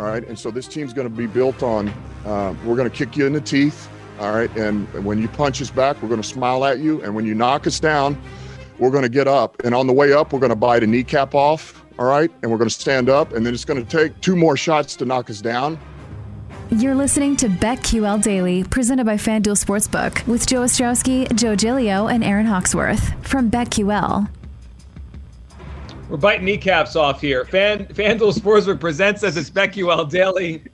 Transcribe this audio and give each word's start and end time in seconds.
All 0.00 0.06
right, 0.06 0.26
and 0.26 0.38
so 0.38 0.50
this 0.50 0.66
team's 0.66 0.94
going 0.94 1.06
to 1.06 1.14
be 1.14 1.26
built 1.26 1.62
on. 1.62 1.92
Uh, 2.24 2.54
we're 2.64 2.74
going 2.74 2.88
to 2.88 2.96
kick 2.96 3.18
you 3.18 3.26
in 3.26 3.34
the 3.34 3.40
teeth. 3.40 3.86
All 4.18 4.32
right, 4.32 4.50
and 4.56 4.88
when 5.04 5.20
you 5.20 5.28
punch 5.28 5.60
us 5.60 5.70
back, 5.70 6.00
we're 6.00 6.08
going 6.08 6.22
to 6.22 6.26
smile 6.26 6.64
at 6.64 6.78
you, 6.78 7.02
and 7.02 7.14
when 7.14 7.26
you 7.26 7.34
knock 7.34 7.66
us 7.66 7.78
down, 7.78 8.18
we're 8.78 8.90
going 8.90 9.02
to 9.02 9.10
get 9.10 9.28
up. 9.28 9.60
And 9.62 9.74
on 9.74 9.86
the 9.86 9.92
way 9.92 10.14
up, 10.14 10.32
we're 10.32 10.38
going 10.38 10.50
to 10.50 10.56
bite 10.56 10.82
a 10.82 10.86
kneecap 10.86 11.34
off. 11.34 11.84
All 11.98 12.06
right, 12.06 12.30
and 12.40 12.50
we're 12.50 12.56
going 12.56 12.70
to 12.70 12.74
stand 12.74 13.10
up, 13.10 13.34
and 13.34 13.44
then 13.44 13.52
it's 13.52 13.66
going 13.66 13.84
to 13.84 13.98
take 13.98 14.18
two 14.22 14.36
more 14.36 14.56
shots 14.56 14.96
to 14.96 15.04
knock 15.04 15.28
us 15.28 15.42
down. 15.42 15.78
You're 16.70 16.94
listening 16.94 17.36
to 17.36 17.48
BetQL 17.48 18.22
Daily, 18.22 18.64
presented 18.64 19.04
by 19.04 19.16
FanDuel 19.16 19.62
Sportsbook, 19.62 20.26
with 20.26 20.46
Joe 20.46 20.62
Ostrowski, 20.62 21.30
Joe 21.34 21.56
Gilio, 21.56 22.10
and 22.10 22.24
Aaron 22.24 22.46
Hawksworth 22.46 23.26
from 23.26 23.50
BetQL. 23.50 24.30
We're 26.10 26.16
biting 26.16 26.44
kneecaps 26.44 26.96
off 26.96 27.20
here. 27.20 27.44
Fan 27.44 27.86
FanDuel 27.86 28.34
Sportsbook 28.36 28.80
presents 28.80 29.22
us 29.22 29.36
as 29.36 29.48
BetQL 29.48 30.10
Daily, 30.10 30.64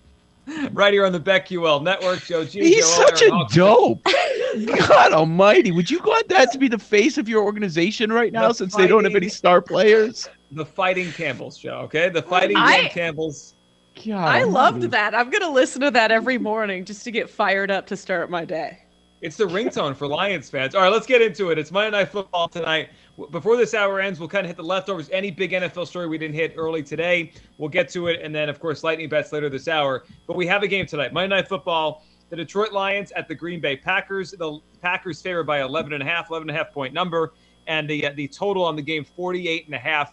right 0.73 0.95
here 0.95 1.05
on 1.05 1.13
the 1.13 1.21
BetQL 1.21 1.83
Network. 1.83 2.23
Joe 2.25 2.45
G. 2.47 2.61
He's 2.61 2.87
Joe 2.87 3.05
such 3.07 3.23
Aaron 3.23 3.35
a 3.35 3.37
Hawksworth. 3.39 4.03
dope. 4.03 4.89
God 4.89 5.13
Almighty! 5.13 5.73
Would 5.73 5.91
you 5.91 5.99
want 5.99 6.29
that 6.31 6.51
to 6.53 6.59
be 6.59 6.69
the 6.69 6.79
face 6.79 7.19
of 7.19 7.29
your 7.29 7.45
organization 7.45 8.11
right 8.11 8.33
now, 8.33 8.49
The 8.49 8.55
since 8.55 8.75
they 8.75 8.87
don't 8.87 9.05
have 9.05 9.15
any 9.15 9.29
star 9.29 9.61
players? 9.61 10.27
The 10.53 10.65
Fighting 10.65 11.13
Campbells 11.13 11.59
show, 11.59 11.81
okay? 11.81 12.09
The 12.09 12.23
Fighting 12.23 12.57
I- 12.57 12.89
Campbells. 12.89 13.53
God 13.97 14.13
I 14.15 14.43
Almighty. 14.43 14.51
loved 14.51 14.83
that. 14.93 15.15
I'm 15.15 15.29
gonna 15.29 15.51
listen 15.51 15.83
to 15.83 15.91
that 15.91 16.11
every 16.11 16.39
morning 16.39 16.85
just 16.87 17.05
to 17.05 17.11
get 17.11 17.29
fired 17.29 17.71
up 17.71 17.87
to 17.89 17.97
start 17.97 18.31
my 18.31 18.45
day. 18.47 18.79
It's 19.23 19.37
the 19.37 19.45
ringtone 19.45 19.97
for 19.97 20.07
Lions 20.07 20.51
fans. 20.51 20.75
All 20.75 20.83
right, 20.83 20.93
let's 20.93 21.07
get 21.07 21.23
into 21.23 21.51
it. 21.51 21.59
It's 21.59 21.73
Monday 21.73 21.97
Night 21.97 22.11
Football 22.11 22.49
tonight. 22.49 22.91
Before 23.31 23.57
this 23.57 23.73
hour 23.73 23.99
ends, 23.99 24.21
we'll 24.21 24.29
kind 24.29 24.45
of 24.45 24.49
hit 24.49 24.59
the 24.59 24.63
leftovers. 24.63 25.09
Any 25.11 25.31
big 25.31 25.53
NFL 25.53 25.87
story 25.87 26.07
we 26.07 26.19
didn't 26.19 26.35
hit 26.35 26.53
early 26.59 26.83
today, 26.83 27.33
we'll 27.57 27.71
get 27.71 27.89
to 27.91 28.09
it. 28.09 28.21
And 28.23 28.35
then, 28.35 28.51
of 28.51 28.61
course, 28.61 28.85
lightning 28.85 29.09
bets 29.09 29.33
later 29.33 29.49
this 29.49 29.69
hour. 29.69 30.05
But 30.27 30.37
we 30.37 30.47
have 30.49 30.63
a 30.63 30.69
game 30.69 30.85
tonight. 30.85 31.15
Monday 31.15 31.35
Night 31.35 31.49
Football. 31.49 32.05
The 32.29 32.37
Detroit 32.37 32.73
Lions 32.73 33.11
at 33.13 33.27
the 33.27 33.35
Green 33.35 33.59
Bay 33.59 33.77
Packers. 33.77 34.33
The 34.33 34.59
Packers 34.83 35.23
favored 35.23 35.45
by 35.45 35.63
11 35.63 35.95
and 35.95 36.03
a 36.03 36.07
half, 36.07 36.29
11 36.29 36.51
and 36.51 36.55
a 36.55 36.63
half 36.63 36.73
point 36.73 36.93
number. 36.93 37.33
And 37.69 37.89
the, 37.89 38.09
uh, 38.09 38.13
the 38.17 38.29
total 38.29 38.65
on 38.65 38.77
the 38.77 38.83
game, 38.83 39.05
48 39.05 39.65
and 39.65 39.75
a 39.75 39.79
half. 39.79 40.13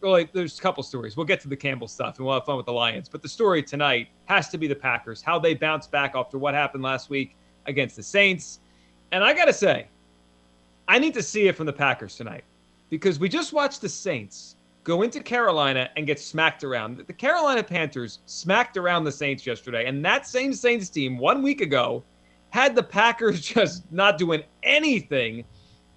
Really, 0.00 0.28
there's 0.32 0.58
a 0.58 0.62
couple 0.62 0.82
stories. 0.82 1.16
We'll 1.16 1.26
get 1.26 1.40
to 1.42 1.48
the 1.48 1.56
Campbell 1.56 1.86
stuff 1.86 2.16
and 2.16 2.26
we'll 2.26 2.34
have 2.34 2.44
fun 2.44 2.56
with 2.56 2.66
the 2.66 2.72
Lions. 2.72 3.08
But 3.08 3.22
the 3.22 3.28
story 3.28 3.62
tonight 3.62 4.08
has 4.24 4.48
to 4.48 4.58
be 4.58 4.66
the 4.66 4.74
Packers, 4.74 5.22
how 5.22 5.38
they 5.38 5.54
bounce 5.54 5.86
back 5.86 6.16
after 6.16 6.38
what 6.38 6.54
happened 6.54 6.82
last 6.82 7.08
week 7.08 7.36
against 7.66 7.96
the 7.96 8.02
Saints. 8.02 8.60
And 9.12 9.22
I 9.22 9.32
got 9.34 9.46
to 9.46 9.52
say, 9.52 9.86
I 10.88 10.98
need 10.98 11.14
to 11.14 11.22
see 11.22 11.48
it 11.48 11.56
from 11.56 11.66
the 11.66 11.72
Packers 11.72 12.16
tonight 12.16 12.44
because 12.90 13.18
we 13.18 13.28
just 13.28 13.52
watched 13.52 13.80
the 13.80 13.88
Saints 13.88 14.56
go 14.84 15.02
into 15.02 15.20
Carolina 15.20 15.88
and 15.96 16.06
get 16.06 16.18
smacked 16.18 16.64
around. 16.64 16.98
The 17.06 17.12
Carolina 17.12 17.62
Panthers 17.62 18.18
smacked 18.26 18.76
around 18.76 19.04
the 19.04 19.12
Saints 19.12 19.46
yesterday. 19.46 19.86
And 19.86 20.04
that 20.04 20.26
same 20.26 20.52
Saints 20.52 20.88
team 20.88 21.18
one 21.18 21.42
week 21.42 21.60
ago 21.60 22.02
had 22.50 22.74
the 22.74 22.82
Packers 22.82 23.40
just 23.54 23.90
not 23.92 24.18
doing 24.18 24.42
anything. 24.62 25.44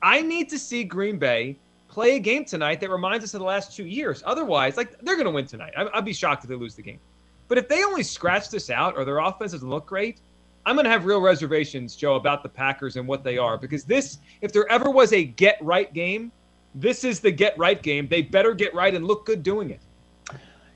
I 0.01 0.21
need 0.21 0.49
to 0.49 0.59
see 0.59 0.83
Green 0.83 1.17
Bay 1.17 1.57
play 1.87 2.17
a 2.17 2.19
game 2.19 2.45
tonight 2.45 2.79
that 2.81 2.89
reminds 2.89 3.23
us 3.23 3.33
of 3.33 3.39
the 3.39 3.45
last 3.45 3.75
two 3.75 3.85
years. 3.85 4.21
Otherwise, 4.25 4.77
like 4.77 4.99
they're 5.01 5.15
going 5.15 5.25
to 5.25 5.31
win 5.31 5.45
tonight. 5.45 5.73
I'd 5.75 6.05
be 6.05 6.13
shocked 6.13 6.43
if 6.43 6.49
they 6.49 6.55
lose 6.55 6.75
the 6.75 6.81
game. 6.81 6.99
But 7.47 7.57
if 7.57 7.67
they 7.67 7.83
only 7.83 8.03
scratch 8.03 8.49
this 8.49 8.69
out 8.69 8.95
or 8.97 9.05
their 9.05 9.19
offense 9.19 9.51
doesn't 9.51 9.69
look 9.69 9.85
great, 9.85 10.19
I'm 10.65 10.75
going 10.75 10.85
to 10.85 10.89
have 10.91 11.05
real 11.05 11.21
reservations, 11.21 11.95
Joe, 11.95 12.15
about 12.15 12.41
the 12.41 12.49
Packers 12.49 12.95
and 12.95 13.07
what 13.07 13.23
they 13.23 13.37
are. 13.37 13.57
Because 13.57 13.83
this, 13.83 14.17
if 14.41 14.51
there 14.51 14.69
ever 14.71 14.89
was 14.89 15.13
a 15.13 15.23
get 15.23 15.57
right 15.61 15.93
game, 15.93 16.31
this 16.73 17.03
is 17.03 17.19
the 17.19 17.31
get 17.31 17.57
right 17.57 17.81
game. 17.81 18.07
They 18.07 18.21
better 18.23 18.53
get 18.53 18.73
right 18.73 18.93
and 18.93 19.05
look 19.05 19.25
good 19.25 19.43
doing 19.43 19.69
it. 19.69 19.79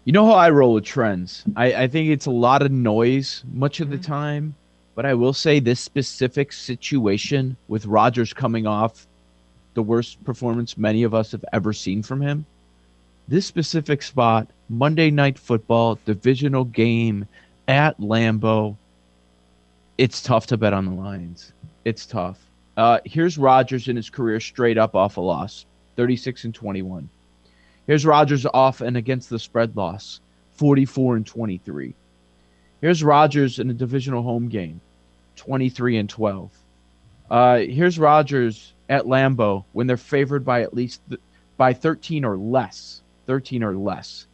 You 0.06 0.14
know 0.14 0.26
how 0.26 0.34
I 0.34 0.50
roll 0.50 0.74
with 0.74 0.86
trends. 0.86 1.44
I, 1.56 1.74
I 1.84 1.88
think 1.88 2.10
it's 2.10 2.26
a 2.26 2.32
lot 2.32 2.62
of 2.62 2.72
noise 2.72 3.44
much 3.52 3.80
of 3.80 3.90
the 3.90 3.98
Mhm. 3.98 4.06
time, 4.06 4.56
but 4.96 5.06
I 5.06 5.14
will 5.14 5.34
say 5.34 5.60
this 5.60 5.80
specific 5.80 6.54
situation 6.54 7.58
with 7.68 7.86
Rodgers 7.86 8.34
coming 8.34 8.66
off 8.66 9.08
the 9.74 9.84
worst 9.84 10.24
performance 10.24 10.78
many 10.78 11.04
of 11.04 11.14
us 11.14 11.32
have 11.32 11.46
ever 11.54 11.74
seen 11.74 12.02
from 12.02 12.22
him. 12.22 12.46
This 13.28 13.46
specific 13.46 14.02
spot, 14.02 14.48
Monday 14.70 15.12
Night 15.12 15.38
Football, 15.38 16.00
divisional 16.06 16.64
game 16.66 17.28
at 17.68 18.00
Lambeau. 18.00 18.76
It's 20.00 20.22
tough 20.22 20.48
to 20.48 20.56
bet 20.56 20.72
on 20.72 20.86
the 20.86 20.94
Lions. 20.94 21.52
It's 21.84 22.06
tough. 22.06 22.40
Uh, 22.78 23.00
here's 23.04 23.38
Rodgers 23.38 23.90
in 23.90 23.98
his 23.98 24.10
career 24.10 24.40
straight 24.40 24.78
up 24.78 24.96
off 24.96 25.18
a 25.18 25.22
loss, 25.22 25.66
36 25.98 26.46
and 26.46 26.56
21. 26.56 27.10
Here's 27.86 28.06
Rodgers 28.06 28.46
off 28.46 28.80
and 28.80 28.96
against 28.96 29.30
the 29.30 29.38
spread 29.38 29.76
loss, 29.76 30.22
44 30.54 31.18
and 31.18 31.28
23. 31.28 31.94
Here's 32.80 33.04
Rodgers 33.04 33.60
in 33.60 33.70
a 33.72 33.74
divisional 33.74 34.24
home 34.24 34.48
game, 34.48 34.80
23 35.36 35.98
and 35.98 36.10
12. 36.10 36.50
Uh, 37.30 37.58
here's 37.58 38.00
Rodgers 38.00 38.72
at 38.88 39.04
Lambeau 39.04 39.66
when 39.74 39.86
they're 39.86 39.98
favored 39.98 40.46
by 40.46 40.62
at 40.62 40.74
least 40.74 41.02
th- 41.10 41.20
by 41.58 41.74
13 41.74 42.24
or 42.24 42.38
less, 42.38 43.02
13 43.28 43.64
or 43.64 43.76
less, 43.76 44.28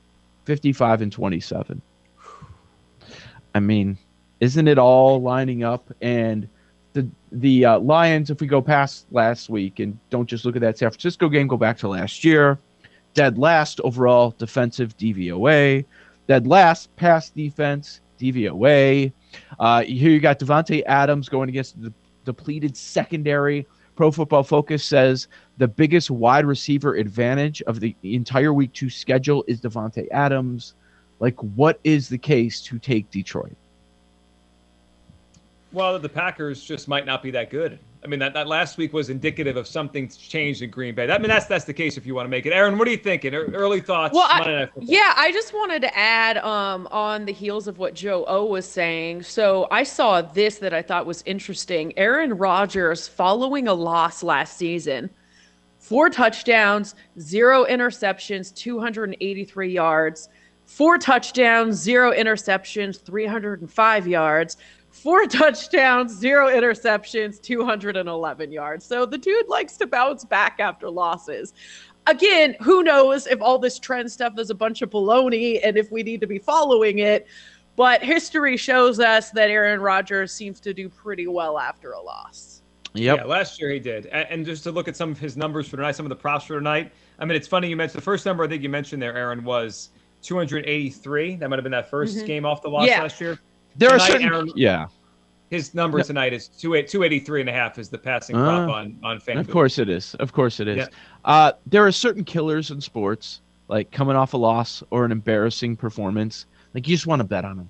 55 0.44 1.02
and 1.02 1.12
27. 1.12 1.82
I 3.56 3.60
mean, 3.60 3.98
isn't 4.40 4.68
it 4.68 4.78
all 4.78 5.22
lining 5.22 5.64
up? 5.64 5.94
And 6.02 6.48
the 6.94 7.08
the 7.32 7.66
uh, 7.66 7.80
Lions, 7.80 8.30
if 8.30 8.40
we 8.40 8.48
go 8.48 8.62
past 8.62 9.06
last 9.12 9.50
week 9.50 9.80
and 9.80 9.98
don't 10.10 10.28
just 10.28 10.46
look 10.46 10.56
at 10.56 10.62
that 10.62 10.78
San 10.78 10.90
Francisco 10.90 11.30
game, 11.30 11.48
go 11.48 11.58
back 11.58 11.78
to 11.80 11.88
last 11.88 12.24
year 12.24 12.60
dead 13.16 13.38
last 13.40 13.80
overall 13.80 14.36
defensive 14.38 14.96
DVOA, 14.98 15.84
dead 16.28 16.46
last 16.46 16.96
pass 16.98 17.32
defense 17.32 18.02
DVOA. 18.20 19.12
Uh, 19.60 19.82
here 19.82 20.12
you 20.12 20.20
got 20.20 20.38
Davante 20.38 20.84
Adams 20.86 21.28
going 21.28 21.50
against 21.50 21.82
the 21.82 21.92
depleted 22.26 22.78
secondary. 22.78 23.66
Pro 23.96 24.12
Football 24.12 24.44
Focus 24.44 24.84
says 24.84 25.30
the 25.58 25.68
biggest 25.68 26.12
wide 26.12 26.46
receiver 26.46 26.96
advantage 26.96 27.62
of 27.64 27.80
the 27.80 27.96
entire 28.04 28.54
Week 28.54 28.72
Two 28.74 28.90
schedule 28.90 29.44
is 29.48 29.62
Davante 29.62 30.08
Adams. 30.12 30.76
Like, 31.22 31.42
what 31.42 31.80
is 31.86 32.10
the 32.10 32.18
case 32.18 32.62
to 32.64 32.78
take 32.78 33.10
Detroit? 33.10 33.56
Well, 35.76 36.00
the 36.00 36.08
Packers 36.08 36.64
just 36.64 36.88
might 36.88 37.06
not 37.06 37.22
be 37.22 37.32
that 37.32 37.50
good. 37.50 37.80
I 38.02 38.08
mean, 38.08 38.20
that, 38.20 38.34
that 38.34 38.48
last 38.48 38.78
week 38.78 38.94
was 38.94 39.10
indicative 39.10 39.58
of 39.58 39.68
something's 39.68 40.16
changed 40.16 40.62
in 40.62 40.70
Green 40.70 40.96
Bay. 40.96 41.12
I 41.12 41.18
mean, 41.18 41.28
that's 41.28 41.48
that's 41.48 41.66
the 41.66 41.74
case 41.74 41.98
if 41.98 42.06
you 42.06 42.16
want 42.16 42.28
to 42.28 42.30
make 42.30 42.46
it. 42.46 42.54
Aaron, 42.54 42.78
what 42.78 42.88
are 42.88 42.92
you 42.92 42.98
thinking? 42.98 43.36
Early 43.36 43.82
thoughts? 43.82 44.16
Well, 44.16 44.26
I- 44.30 44.40
Monday 44.40 44.60
Night 44.60 44.74
Football. 44.74 44.94
Yeah, 44.94 45.14
I 45.18 45.34
just 45.34 45.54
wanted 45.54 45.82
to 45.82 45.98
add 45.98 46.38
um, 46.38 46.88
on 46.92 47.26
the 47.26 47.34
heels 47.34 47.68
of 47.68 47.78
what 47.78 47.94
Joe 47.94 48.24
O 48.26 48.46
was 48.46 48.66
saying. 48.66 49.24
So 49.24 49.68
I 49.70 49.84
saw 49.84 50.22
this 50.22 50.60
that 50.60 50.74
I 50.74 50.82
thought 50.82 51.06
was 51.06 51.24
interesting. 51.26 51.92
Aaron 51.98 52.38
Rodgers, 52.38 53.10
following 53.10 53.68
a 53.68 53.74
loss 53.74 54.24
last 54.24 54.56
season, 54.56 55.10
four 55.80 56.10
touchdowns, 56.10 56.96
zero 57.20 57.66
interceptions, 57.66 58.56
283 58.56 59.74
yards, 59.74 60.30
four 60.66 60.98
touchdowns, 60.98 61.76
zero 61.76 62.14
interceptions, 62.14 63.02
305 63.02 64.08
yards. 64.08 64.56
Four 65.04 65.26
touchdowns, 65.28 66.14
zero 66.14 66.48
interceptions, 66.48 67.42
211 67.42 68.52
yards. 68.52 68.86
So 68.86 69.06
the 69.06 69.18
dude 69.18 69.48
likes 69.48 69.78
to 69.78 69.88
bounce 69.88 70.26
back 70.26 70.60
after 70.60 70.90
losses 70.90 71.54
again, 72.08 72.56
who 72.62 72.84
knows 72.84 73.28
if 73.28 73.42
all 73.42 73.58
this 73.60 73.80
trend 73.80 74.12
stuff 74.12 74.38
is 74.38 74.50
a 74.50 74.56
bunch 74.56 74.82
of 74.82 74.90
baloney 74.90 75.60
and 75.64 75.78
if 75.78 75.92
we 75.92 76.04
need 76.04 76.22
to 76.22 76.28
be 76.28 76.40
following 76.40 77.00
it. 77.00 77.28
But 77.76 78.04
history 78.04 78.56
shows 78.58 79.00
us 79.00 79.32
that 79.32 79.50
Aaron 79.50 79.82
Rodgers 79.82 80.32
seems 80.32 80.60
to 80.62 80.74
do 80.74 80.88
pretty 80.88 81.28
well 81.28 81.58
after 81.60 81.92
a 81.92 82.02
loss. 82.02 82.62
Yep. 82.94 83.18
Yeah, 83.18 83.24
last 83.26 83.60
year 83.60 83.72
he 83.72 83.80
did. 83.80 84.06
And, 84.06 84.28
and 84.30 84.46
just 84.46 84.64
to 84.64 84.72
look 84.72 84.88
at 84.88 84.96
some 84.96 85.12
of 85.12 85.20
his 85.20 85.36
numbers 85.36 85.68
for 85.68 85.76
tonight, 85.76 85.94
some 85.94 86.06
of 86.06 86.10
the 86.10 86.16
props 86.16 86.46
for 86.46 86.54
tonight. 86.56 86.94
I 87.20 87.26
mean, 87.26 87.36
it's 87.36 87.48
funny 87.48 87.68
you 87.68 87.76
mentioned 87.76 88.02
the 88.02 88.06
first 88.06 88.26
number 88.26 88.44
I 88.46 88.48
think 88.48 88.64
you 88.64 88.70
mentioned 88.70 89.02
there, 89.02 89.16
Aaron, 89.18 89.44
was 89.44 89.90
283. 90.22 91.36
That 91.36 91.50
might 91.50 91.58
have 91.58 91.64
been 91.64 91.72
that 91.74 91.90
1st 91.92 92.20
Mhm. 92.20 92.26
game 92.26 92.46
off 92.46 92.62
the 92.62 92.70
loss 92.70 92.88
Yeah. 92.88 93.02
last 93.02 93.20
year. 93.20 93.40
There 93.78 93.92
are 93.92 94.00
certain, 94.00 94.24
Aaron- 94.28 94.52
yeah, 94.56 94.88
His 95.52 95.74
number 95.76 96.00
No. 96.00 96.04
tonight 96.04 96.34
is 96.34 96.48
28 96.60 96.88
283 96.88 97.42
and 97.42 97.50
a 97.50 97.54
half 97.54 97.78
is 97.78 97.88
the 97.90 97.98
passing 98.00 98.36
prop 98.36 98.70
Ah. 98.70 98.74
on 98.74 98.98
on 99.04 99.20
FanDuel. 99.20 99.40
of 99.42 99.50
course 99.50 99.78
it 99.78 99.90
is. 99.90 100.16
Of 100.16 100.34
course 100.34 100.60
it 100.60 100.68
is. 100.68 100.78
Yeah. 100.78 100.88
Uh, 101.24 101.52
there 101.68 101.86
are 101.86 101.92
certain 101.92 102.24
killers 102.24 102.72
in 102.72 102.82
sports, 102.82 103.42
like 103.68 103.92
coming 103.92 104.16
off 104.16 104.34
a 104.34 104.38
loss 104.38 104.82
or 104.90 105.06
an 105.06 105.12
embarrassing 105.12 105.76
performance. 105.78 106.46
Like 106.74 106.88
you 106.88 106.96
just 106.96 107.06
want 107.08 107.20
to 107.20 107.24
bet 107.28 107.46
on 107.46 107.58
them 107.58 107.70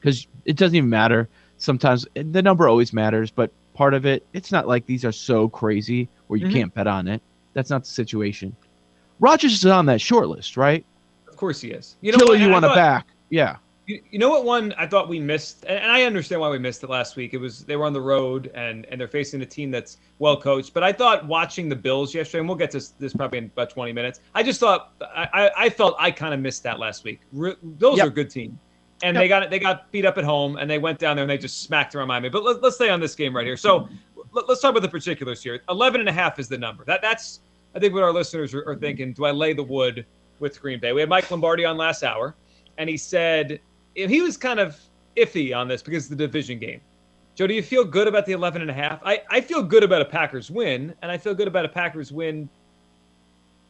because 0.00 0.26
it 0.44 0.56
doesn't 0.56 0.76
even 0.76 0.88
matter. 0.88 1.28
Sometimes 1.58 2.06
the 2.14 2.42
number 2.42 2.68
always 2.68 2.92
matters, 2.92 3.30
but 3.30 3.50
part 3.74 3.92
of 3.92 4.06
it, 4.06 4.24
it's 4.32 4.52
not 4.52 4.68
like 4.68 4.86
these 4.86 5.04
are 5.04 5.12
so 5.12 5.48
crazy 5.48 6.08
where 6.28 6.38
you 6.38 6.46
Mhm. 6.46 6.52
can't 6.52 6.74
bet 6.74 6.86
on 6.86 7.08
it. 7.08 7.20
That's 7.54 7.70
not 7.70 7.82
the 7.82 7.90
situation. 7.90 8.54
Rodgers 9.18 9.52
is 9.52 9.66
on 9.66 9.86
that 9.86 10.00
short 10.00 10.28
list, 10.28 10.56
right? 10.56 10.84
Of 11.28 11.36
course 11.36 11.60
he 11.60 11.70
is. 11.72 11.96
You 12.02 12.12
know 12.12 12.18
Killer 12.18 12.30
what? 12.32 12.38
you 12.38 12.44
And 12.46 12.54
I 12.54 12.60
want 12.60 12.64
to 12.72 12.74
back. 12.74 13.06
Yeah. 13.30 13.56
You, 13.86 14.02
you 14.10 14.18
know 14.18 14.28
what 14.28 14.44
one 14.44 14.74
I 14.76 14.86
thought 14.86 15.08
we 15.08 15.20
missed, 15.20 15.64
and, 15.64 15.78
and 15.78 15.90
I 15.92 16.02
understand 16.02 16.40
why 16.40 16.50
we 16.50 16.58
missed 16.58 16.82
it 16.82 16.90
last 16.90 17.14
week. 17.14 17.34
It 17.34 17.38
was 17.38 17.64
they 17.64 17.76
were 17.76 17.84
on 17.84 17.92
the 17.92 18.00
road 18.00 18.50
and 18.54 18.84
and 18.86 19.00
they're 19.00 19.06
facing 19.06 19.40
a 19.42 19.46
team 19.46 19.70
that's 19.70 19.98
well 20.18 20.36
coached. 20.40 20.74
But 20.74 20.82
I 20.82 20.92
thought 20.92 21.26
watching 21.26 21.68
the 21.68 21.76
Bills 21.76 22.12
yesterday, 22.14 22.40
and 22.40 22.48
we'll 22.48 22.58
get 22.58 22.72
to 22.72 22.78
this, 22.78 22.88
this 22.98 23.14
probably 23.14 23.38
in 23.38 23.44
about 23.44 23.70
20 23.70 23.92
minutes. 23.92 24.20
I 24.34 24.42
just 24.42 24.58
thought 24.58 24.92
I 25.00 25.28
I, 25.32 25.50
I 25.64 25.70
felt 25.70 25.94
I 25.98 26.10
kind 26.10 26.34
of 26.34 26.40
missed 26.40 26.64
that 26.64 26.78
last 26.80 27.04
week. 27.04 27.20
Re- 27.32 27.54
Bills 27.78 27.98
Yep. 27.98 28.06
are 28.06 28.10
a 28.10 28.12
good 28.12 28.30
team, 28.30 28.58
and 29.02 29.16
they 29.16 29.28
got 29.28 29.48
they 29.50 29.60
got 29.60 29.90
beat 29.92 30.04
up 30.04 30.18
at 30.18 30.24
home, 30.24 30.56
and 30.56 30.68
they 30.68 30.78
went 30.78 30.98
down 30.98 31.16
there 31.16 31.22
and 31.22 31.30
they 31.30 31.38
just 31.38 31.62
smacked 31.62 31.94
around 31.94 32.08
Miami. 32.08 32.28
But 32.28 32.42
let, 32.42 32.62
let's 32.62 32.74
stay 32.76 32.88
on 32.88 32.98
this 32.98 33.14
game 33.14 33.36
right 33.36 33.46
here. 33.46 33.56
So 33.56 33.88
let, 34.32 34.48
us 34.50 34.60
talk 34.60 34.70
about 34.70 34.82
the 34.82 34.88
particulars 34.88 35.42
here. 35.42 35.62
11 35.68 36.00
and 36.00 36.08
a 36.08 36.12
half 36.12 36.40
is 36.40 36.48
the 36.48 36.58
number. 36.58 36.84
That 36.84 37.02
that's 37.02 37.40
I 37.76 37.78
think 37.78 37.94
what 37.94 38.02
our 38.02 38.12
listeners 38.12 38.52
are, 38.52 38.68
are 38.68 38.74
thinking. 38.76 39.12
Do 39.12 39.26
I 39.26 39.30
lay 39.30 39.52
the 39.52 39.62
wood 39.62 40.04
with 40.40 40.60
Green 40.60 40.80
Bay? 40.80 40.92
We 40.92 41.00
had 41.02 41.08
Mike 41.08 41.30
Lombardi 41.30 41.64
on 41.64 41.76
last 41.76 42.02
hour, 42.02 42.34
and 42.78 42.90
he 42.90 42.96
said 42.96 43.60
he 43.96 44.20
was 44.20 44.36
kind 44.36 44.60
of 44.60 44.78
iffy 45.16 45.56
on 45.56 45.68
this 45.68 45.82
because 45.82 46.10
of 46.10 46.16
the 46.18 46.26
division 46.26 46.58
game. 46.58 46.80
Joe, 47.34 47.46
do 47.46 47.54
you 47.54 47.62
feel 47.62 47.84
good 47.84 48.08
about 48.08 48.24
the 48.26 48.32
11 48.32 48.62
and 48.62 48.70
a 48.70 48.74
half? 48.74 49.00
I, 49.04 49.22
I 49.30 49.40
feel 49.40 49.62
good 49.62 49.82
about 49.82 50.00
a 50.02 50.06
Packers 50.06 50.50
win, 50.50 50.94
and 51.02 51.10
I 51.12 51.18
feel 51.18 51.34
good 51.34 51.48
about 51.48 51.64
a 51.64 51.68
Packers 51.68 52.10
win 52.12 52.48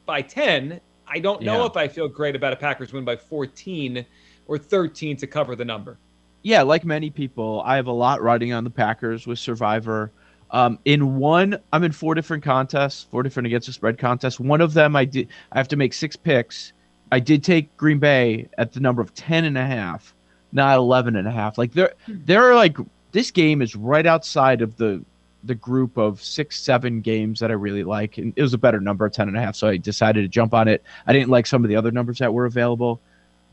by 0.04 0.22
10. 0.22 0.80
I 1.08 1.18
don't 1.18 1.42
know 1.42 1.60
Yeah. 1.60 1.66
if 1.66 1.76
I 1.76 1.88
feel 1.88 2.08
great 2.08 2.36
about 2.36 2.52
a 2.52 2.56
Packers 2.56 2.92
win 2.92 3.04
by 3.04 3.16
14 3.16 4.04
or 4.46 4.58
13 4.58 5.16
to 5.16 5.26
cover 5.26 5.56
the 5.56 5.64
number. 5.64 5.98
yeah, 6.42 6.62
like 6.62 6.84
many 6.84 7.10
people, 7.10 7.60
I 7.66 7.74
have 7.74 7.88
a 7.88 7.92
lot 7.92 8.22
riding 8.22 8.52
on 8.52 8.62
the 8.62 8.70
Packers 8.70 9.26
with 9.26 9.40
Survivor. 9.40 10.12
Um, 10.52 10.78
in 10.84 11.16
one, 11.16 11.58
I'm 11.72 11.82
in 11.82 11.90
four 11.90 12.14
different 12.14 12.44
contests, 12.44 13.02
four 13.10 13.24
different 13.24 13.48
against 13.48 13.66
the 13.66 13.72
spread 13.72 13.98
contests. 13.98 14.38
One 14.38 14.60
of 14.60 14.72
them, 14.72 14.94
I 14.94 15.04
did, 15.06 15.26
I 15.50 15.58
have 15.58 15.66
to 15.68 15.76
make 15.76 15.92
six 15.92 16.14
picks. 16.14 16.72
I 17.10 17.18
did 17.18 17.42
take 17.42 17.76
Green 17.76 17.98
Bay 17.98 18.48
at 18.58 18.72
the 18.72 18.78
number 18.78 19.02
of 19.02 19.12
10 19.14 19.44
and 19.44 19.58
a 19.58 19.66
half, 19.66 20.14
not 20.56 20.76
11 20.76 21.14
and 21.14 21.28
a 21.28 21.30
half. 21.30 21.56
Like 21.56 21.72
there, 21.72 21.94
hmm. 22.06 22.16
there 22.24 22.42
are 22.50 22.54
like, 22.54 22.76
this 23.12 23.30
game 23.30 23.62
is 23.62 23.76
right 23.76 24.06
outside 24.06 24.62
of 24.62 24.76
the, 24.76 25.04
the 25.44 25.54
group 25.54 25.96
of 25.96 26.20
six, 26.20 26.60
seven 26.60 27.00
games 27.00 27.38
that 27.38 27.50
I 27.50 27.54
really 27.54 27.84
like. 27.84 28.18
And 28.18 28.32
it 28.34 28.42
was 28.42 28.52
a 28.52 28.58
better 28.58 28.80
number, 28.80 29.08
10 29.08 29.28
and 29.28 29.36
a 29.36 29.40
half. 29.40 29.54
So 29.54 29.68
I 29.68 29.76
decided 29.76 30.22
to 30.22 30.28
jump 30.28 30.52
on 30.52 30.66
it. 30.66 30.82
I 31.06 31.12
didn't 31.12 31.28
like 31.28 31.46
some 31.46 31.64
of 31.64 31.68
the 31.68 31.76
other 31.76 31.92
numbers 31.92 32.18
that 32.18 32.34
were 32.34 32.46
available. 32.46 33.00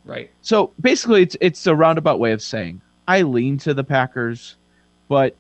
Right. 0.06 0.32
So 0.42 0.74
basically, 0.82 1.22
it's 1.22 1.38
it's 1.40 1.66
a 1.66 1.76
roundabout 1.76 2.20
way 2.20 2.34
of 2.34 2.42
saying 2.42 2.82
I 3.08 3.22
lean 3.22 3.58
to 3.60 3.74
the 3.74 3.84
Packers, 3.84 4.58
but 5.08 5.36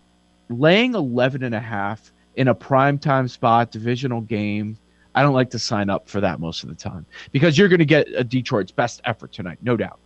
laying 0.50 0.96
11 0.96 1.44
and 1.44 1.56
a 1.56 1.60
half 1.60 2.12
in 2.36 2.48
a 2.48 2.56
prime 2.56 2.98
time 2.98 3.28
spot, 3.28 3.72
divisional 3.72 4.22
game, 4.22 4.78
I 5.16 5.22
don't 5.22 5.34
like 5.34 5.50
to 5.52 5.60
sign 5.60 5.90
up 5.90 6.08
for 6.08 6.22
that 6.22 6.40
most 6.40 6.64
of 6.64 6.70
the 6.70 6.76
time 6.76 7.06
because 7.32 7.58
you're 7.58 7.68
going 7.68 7.80
to 7.80 7.86
get 7.86 8.08
a 8.16 8.24
Detroit's 8.24 8.72
best 8.72 9.02
effort 9.06 9.32
tonight, 9.32 9.60
no 9.62 9.78
doubt. 9.78 10.00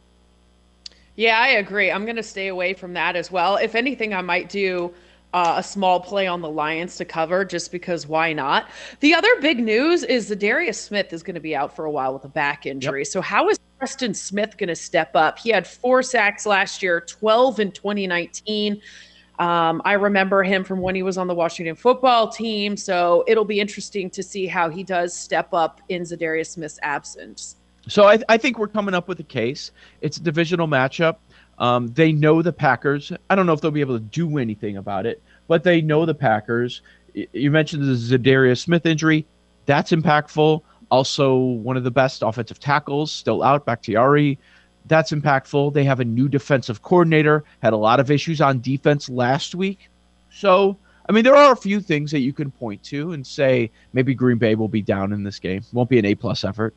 Yeah, 1.18 1.40
I 1.40 1.48
agree. 1.48 1.92
I'm 1.92 2.06
going 2.06 2.16
to 2.16 2.24
stay 2.24 2.48
away 2.48 2.75
from 2.75 2.94
that 2.94 3.16
as 3.16 3.31
well. 3.31 3.58
If 3.58 3.74
anything, 3.74 4.14
I 4.14 4.22
might 4.22 4.50
do 4.50 4.94
uh, 5.34 5.56
a 5.58 5.64
small 5.64 6.00
play 6.00 6.28
on 6.28 6.42
the 6.42 6.50
Lions 6.50 6.96
to 6.98 7.06
cover 7.06 7.44
just 7.44 7.72
because 7.72 8.06
why 8.06 8.34
not? 8.34 8.69
The 9.00 9.16
other 9.16 9.30
big 9.42 9.60
news 9.60 10.04
is 10.04 10.28
that 10.30 10.38
Darius 10.38 10.80
Smith 10.80 11.12
is 11.12 11.24
going 11.24 11.34
to 11.34 11.42
be 11.42 11.56
out 11.56 11.75
for 11.75 11.86
a 11.86 11.92
while 11.92 12.14
with 12.14 12.24
a 12.24 12.30
back 12.30 12.68
injury. 12.68 13.04
So, 13.04 13.19
how 13.19 13.50
is 13.50 13.58
Preston 13.80 14.14
Smith 14.14 14.58
going 14.58 14.69
to 14.69 14.75
step 14.75 15.16
up? 15.16 15.40
He 15.40 15.50
had 15.50 15.66
four 15.66 16.04
sacks 16.04 16.46
last 16.46 16.84
year, 16.84 17.02
12 17.02 17.60
in 17.60 17.72
2019. 17.72 18.80
Um, 19.40 19.81
I 19.86 19.94
remember 19.94 20.44
him 20.44 20.64
from 20.64 20.80
when 20.81 20.94
he 20.96 21.04
was 21.04 21.18
on 21.18 21.28
the 21.28 21.36
Washington 21.36 21.75
football 21.75 22.30
team. 22.30 22.78
So, 22.78 23.24
it'll 23.28 23.44
be 23.44 23.60
interesting 23.60 24.12
to 24.12 24.22
see 24.22 24.46
how 24.46 24.69
he 24.69 24.84
does 24.84 25.16
step 25.16 25.50
up 25.52 25.81
in 25.90 26.04
Za'Darius 26.04 26.52
Smith's 26.52 26.80
absence. 26.84 27.56
So 27.88 28.06
I, 28.06 28.19
I 28.28 28.38
think 28.38 28.60
we're 28.60 28.68
coming 28.68 28.94
up 28.94 29.07
with 29.07 29.19
a 29.19 29.24
case. 29.24 29.72
It's 30.01 30.18
a 30.18 30.22
divisional 30.22 30.68
matchup. 30.68 31.18
Um, 31.57 31.88
they 31.88 32.12
know 32.12 32.42
the 32.42 32.54
Packers. 32.54 33.12
I 33.30 33.36
don't 33.36 33.45
know 33.45 33.54
if 33.54 33.62
they'll 33.62 33.72
be 33.72 33.81
able 33.81 33.98
to 33.98 34.04
do 34.04 34.38
anything 34.38 34.78
about 34.78 35.06
it, 35.06 35.22
but 35.48 35.63
they 35.63 35.81
know 35.81 36.06
the 36.06 36.13
Packers. 36.13 36.81
You 37.13 37.50
mentioned 37.50 37.84
the 37.84 37.94
Za'Darius 37.94 38.60
Smith 38.60 38.86
injury. 38.86 39.25
That's 39.66 39.92
impactful. 39.92 40.62
Also, 40.89 41.36
one 41.36 41.75
of 41.75 41.84
the 41.84 41.92
best 41.92 42.22
offensive 42.22 42.60
tackles 42.60 43.12
still 43.12 43.42
out, 43.42 43.66
Bakhtiari. 43.66 44.38
That's 44.86 45.12
impactful. 45.12 45.74
They 45.74 45.83
have 45.83 46.00
a 46.00 46.06
new 46.06 46.30
defensive 46.30 46.81
coordinator, 46.81 47.44
had 47.62 47.74
a 47.74 47.78
lot 47.78 48.00
of 48.00 48.10
issues 48.12 48.40
on 48.40 48.62
defense 48.62 49.10
last 49.10 49.56
week. 49.56 49.90
So, 50.30 50.78
I 51.10 51.12
mean, 51.12 51.24
there 51.24 51.36
are 51.36 51.51
a 51.51 51.57
few 51.57 51.81
things 51.81 52.12
that 52.12 52.19
you 52.19 52.31
can 52.31 52.51
point 52.51 52.83
to 52.83 53.12
and 53.12 53.25
say 53.25 53.72
maybe 53.94 54.13
Green 54.13 54.38
Bay 54.38 54.56
will 54.56 54.69
be 54.69 54.81
down 54.81 55.12
in 55.12 55.24
this 55.24 55.40
game. 55.40 55.63
Won't 55.74 55.90
be 55.90 56.00
an 56.00 56.06
A 56.06 56.16
plus 56.16 56.45
effort. 56.45 56.74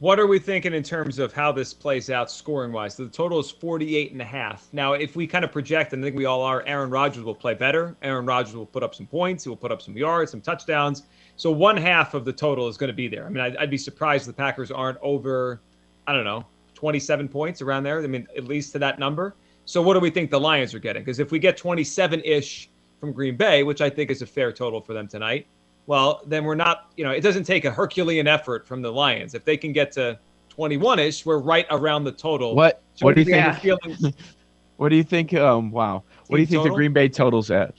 What 0.00 0.20
are 0.20 0.28
we 0.28 0.38
thinking 0.38 0.74
in 0.74 0.84
terms 0.84 1.18
of 1.18 1.32
how 1.32 1.50
this 1.50 1.74
plays 1.74 2.08
out 2.08 2.30
scoring 2.30 2.70
wise? 2.70 2.94
So 2.94 3.04
the 3.04 3.10
total 3.10 3.40
is 3.40 3.50
48 3.50 4.12
and 4.12 4.22
a 4.22 4.24
half. 4.24 4.68
Now, 4.72 4.92
if 4.92 5.16
we 5.16 5.26
kind 5.26 5.44
of 5.44 5.50
project, 5.50 5.92
and 5.92 6.04
I 6.04 6.06
think 6.06 6.16
we 6.16 6.24
all 6.24 6.40
are, 6.40 6.62
Aaron 6.66 6.88
Rodgers 6.88 7.24
will 7.24 7.34
play 7.34 7.54
better. 7.54 7.96
Aaron 8.02 8.24
Rodgers 8.24 8.54
will 8.54 8.64
put 8.64 8.84
up 8.84 8.94
some 8.94 9.08
points. 9.08 9.42
He 9.42 9.50
will 9.50 9.56
put 9.56 9.72
up 9.72 9.82
some 9.82 9.96
yards, 9.96 10.30
some 10.30 10.40
touchdowns. 10.40 11.02
So 11.34 11.50
one 11.50 11.76
half 11.76 12.14
of 12.14 12.24
the 12.24 12.32
total 12.32 12.68
is 12.68 12.76
going 12.76 12.88
to 12.88 12.94
be 12.94 13.08
there. 13.08 13.26
I 13.26 13.28
mean, 13.28 13.40
I'd, 13.40 13.56
I'd 13.56 13.70
be 13.70 13.78
surprised 13.78 14.28
the 14.28 14.32
Packers 14.32 14.70
aren't 14.70 14.98
over, 15.02 15.60
I 16.06 16.12
don't 16.12 16.24
know, 16.24 16.46
27 16.74 17.28
points 17.28 17.60
around 17.60 17.82
there. 17.82 18.00
I 18.00 18.06
mean, 18.06 18.28
at 18.36 18.44
least 18.44 18.70
to 18.74 18.78
that 18.78 19.00
number. 19.00 19.34
So 19.64 19.82
what 19.82 19.94
do 19.94 20.00
we 20.00 20.10
think 20.10 20.30
the 20.30 20.38
Lions 20.38 20.74
are 20.74 20.78
getting? 20.78 21.02
Because 21.02 21.18
if 21.18 21.32
we 21.32 21.40
get 21.40 21.56
27 21.56 22.22
ish 22.24 22.70
from 23.00 23.12
Green 23.12 23.36
Bay, 23.36 23.64
which 23.64 23.80
I 23.80 23.90
think 23.90 24.12
is 24.12 24.22
a 24.22 24.26
fair 24.26 24.52
total 24.52 24.80
for 24.80 24.92
them 24.92 25.08
tonight, 25.08 25.48
well, 25.88 26.20
then 26.26 26.44
we're 26.44 26.54
not, 26.54 26.92
you 26.98 27.02
know, 27.04 27.12
it 27.12 27.22
doesn't 27.22 27.44
take 27.44 27.64
a 27.64 27.70
Herculean 27.70 28.26
effort 28.28 28.66
from 28.66 28.82
the 28.82 28.92
Lions. 28.92 29.32
If 29.32 29.46
they 29.46 29.56
can 29.56 29.72
get 29.72 29.90
to 29.92 30.18
21 30.50 30.98
ish, 30.98 31.24
we're 31.24 31.38
right 31.38 31.64
around 31.70 32.04
the 32.04 32.12
total. 32.12 32.54
What 32.54 32.82
So 32.94 33.06
what 33.06 33.14
do 33.14 33.22
you 33.22 33.24
think? 33.24 33.56
feelings- 33.56 34.12
What 34.76 34.90
do 34.90 34.96
you 34.96 35.02
think? 35.02 35.32
Um, 35.34 35.72
wow. 35.72 36.04
What 36.28 36.36
do 36.36 36.42
you 36.42 36.46
think 36.46 36.62
the? 36.62 36.70
Green 36.70 36.92
Bay 36.92 37.08
totals 37.08 37.50
at? 37.50 37.74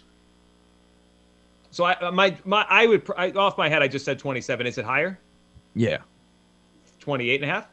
So 1.71 1.85
I 1.85 2.09
my 2.09 2.35
my 2.43 2.65
I 2.67 2.87
would 2.87 3.09
I, 3.15 3.29
off 3.31 3.57
my 3.57 3.69
head 3.69 3.81
I 3.81 3.87
just 3.87 4.03
said 4.03 4.19
27. 4.19 4.67
Is 4.67 4.77
it 4.77 4.83
higher? 4.83 5.17
Yeah, 5.75 5.99
28 6.99 7.41
and 7.41 7.49
a 7.49 7.53
half? 7.53 7.67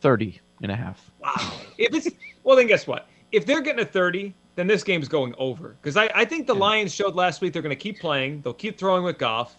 30 0.00 0.38
and 0.62 0.70
a 0.70 0.76
half. 0.76 1.10
Wow. 1.18 1.32
If 1.76 1.92
it's 1.92 2.08
well, 2.44 2.56
then 2.56 2.68
guess 2.68 2.86
what? 2.86 3.08
If 3.32 3.46
they're 3.46 3.62
getting 3.62 3.82
a 3.82 3.84
30, 3.84 4.32
then 4.54 4.68
this 4.68 4.84
game's 4.84 5.08
going 5.08 5.34
over. 5.38 5.70
Because 5.80 5.96
I, 5.96 6.08
I 6.14 6.24
think 6.24 6.46
the 6.46 6.54
Lions 6.54 6.94
showed 6.94 7.16
last 7.16 7.40
week 7.40 7.52
they're 7.52 7.62
going 7.62 7.74
to 7.74 7.82
keep 7.82 7.98
playing. 7.98 8.42
They'll 8.42 8.52
keep 8.54 8.78
throwing 8.78 9.02
with 9.02 9.18
Goff. 9.18 9.56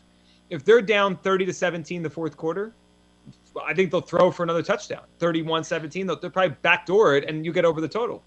If 0.54 0.64
they're 0.64 0.82
down 0.84 1.18
30 1.18 1.48
to 1.48 1.54
17 1.54 2.04
the 2.04 2.10
fourth 2.10 2.38
quarter, 2.38 2.74
I 3.66 3.74
think 3.74 3.90
they'll 3.90 4.02
throw 4.02 4.30
for 4.30 4.44
another 4.44 4.62
touchdown. 4.62 5.02
31 5.18 5.64
17. 5.64 6.06
They'll, 6.06 6.20
they'll 6.20 6.30
probably 6.30 6.56
backdoor 6.62 7.16
it 7.18 7.28
and 7.28 7.44
you 7.44 7.52
get 7.52 7.66
over 7.66 7.82
the 7.82 7.88
total. 7.88 8.24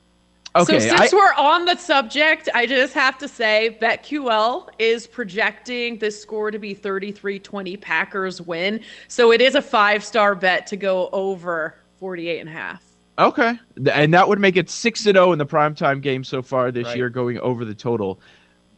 Okay, 0.56 0.80
so 0.80 0.94
I, 0.94 0.98
since 1.00 1.12
we're 1.12 1.34
on 1.34 1.66
the 1.66 1.76
subject, 1.76 2.48
I 2.54 2.66
just 2.66 2.94
have 2.94 3.16
to 3.18 3.28
say 3.28 3.78
BetQL 3.80 4.68
is 4.78 5.06
projecting 5.06 5.98
this 5.98 6.20
score 6.20 6.50
to 6.50 6.58
be 6.58 6.74
33-20 6.74 7.78
Packers 7.80 8.40
win. 8.40 8.80
So 9.06 9.32
it 9.32 9.40
is 9.42 9.54
a 9.54 9.62
five-star 9.62 10.34
bet 10.34 10.66
to 10.68 10.76
go 10.76 11.10
over 11.12 11.76
48 11.98 12.40
and 12.40 12.48
a 12.48 12.52
half. 12.52 12.82
okay, 13.18 13.58
and 13.92 14.12
that 14.14 14.26
would 14.28 14.40
make 14.40 14.56
it 14.56 14.68
six 14.70 15.04
and 15.06 15.14
zero 15.14 15.32
in 15.32 15.38
the 15.38 15.46
primetime 15.46 16.00
game 16.00 16.24
so 16.24 16.40
far 16.42 16.70
this 16.72 16.86
Right. 16.86 16.96
year, 16.96 17.10
going 17.10 17.38
over 17.40 17.64
the 17.66 17.74
total. 17.74 18.18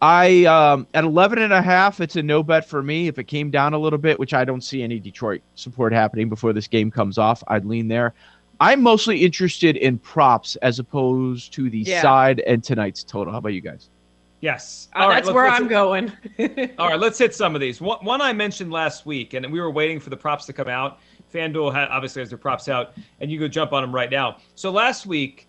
I 0.01 0.45
um, 0.45 0.87
at 0.95 1.05
11 1.05 1.39
and 1.41 1.53
a 1.53 1.61
half, 1.61 2.01
it's 2.01 2.15
a 2.17 2.23
no 2.23 2.43
bet 2.43 2.69
for 2.69 2.83
me. 2.83 3.09
If 3.09 3.19
it 3.19 3.25
came 3.25 3.51
down 3.51 3.75
a 3.75 3.79
little 3.79 3.99
bit, 3.99 4.19
which 4.19 4.33
I 4.33 4.45
don't 4.45 4.61
see 4.63 4.83
any 4.83 5.01
Detroit 5.01 5.43
support 5.57 5.93
happening 5.93 6.29
before 6.29 6.53
this 6.53 6.69
game 6.69 6.91
comes 6.91 7.19
off, 7.19 7.43
I'd 7.49 7.65
lean 7.65 7.89
there. 7.89 8.15
I'm 8.61 8.83
mostly 8.83 9.25
interested 9.25 9.77
in 9.77 9.99
props 9.99 10.57
as 10.57 10.79
opposed 10.79 11.53
to 11.55 11.69
the 11.71 11.79
Yeah. 11.79 12.03
side 12.03 12.41
and 12.41 12.63
tonight's 12.63 13.03
total. 13.05 13.33
How 13.33 13.39
about 13.39 13.51
you 13.55 13.61
guys? 13.61 13.89
Yes. 14.41 14.89
Uh, 14.95 15.01
All 15.01 15.09
right, 15.09 15.15
that's 15.17 15.27
let's- 15.27 15.35
where 15.35 15.49
let's- 15.49 15.61
I'm 15.61 15.69
going. 15.69 16.13
All 16.79 16.89
right, 16.89 16.99
let's 17.01 17.19
hit 17.19 17.35
some 17.35 17.55
of 17.57 17.61
these. 17.61 17.81
One, 17.81 17.99
one 18.05 18.21
I 18.21 18.33
mentioned 18.33 18.71
last 18.73 19.05
week, 19.05 19.35
and 19.35 19.51
we 19.53 19.61
were 19.61 19.71
waiting 19.71 19.99
for 19.99 20.11
the 20.11 20.17
props 20.17 20.47
to 20.47 20.53
come 20.53 20.69
out. 20.69 20.99
FanDuel 21.35 21.75
had, 21.75 21.89
obviously 21.89 22.21
has 22.23 22.29
their 22.31 22.39
props 22.39 22.69
out, 22.69 22.95
and 23.21 23.31
you 23.31 23.39
go 23.41 23.49
jump 23.49 23.73
on 23.73 23.83
them 23.83 23.93
right 23.95 24.11
now. 24.11 24.37
So 24.55 24.71
last 24.71 25.07
week, 25.07 25.47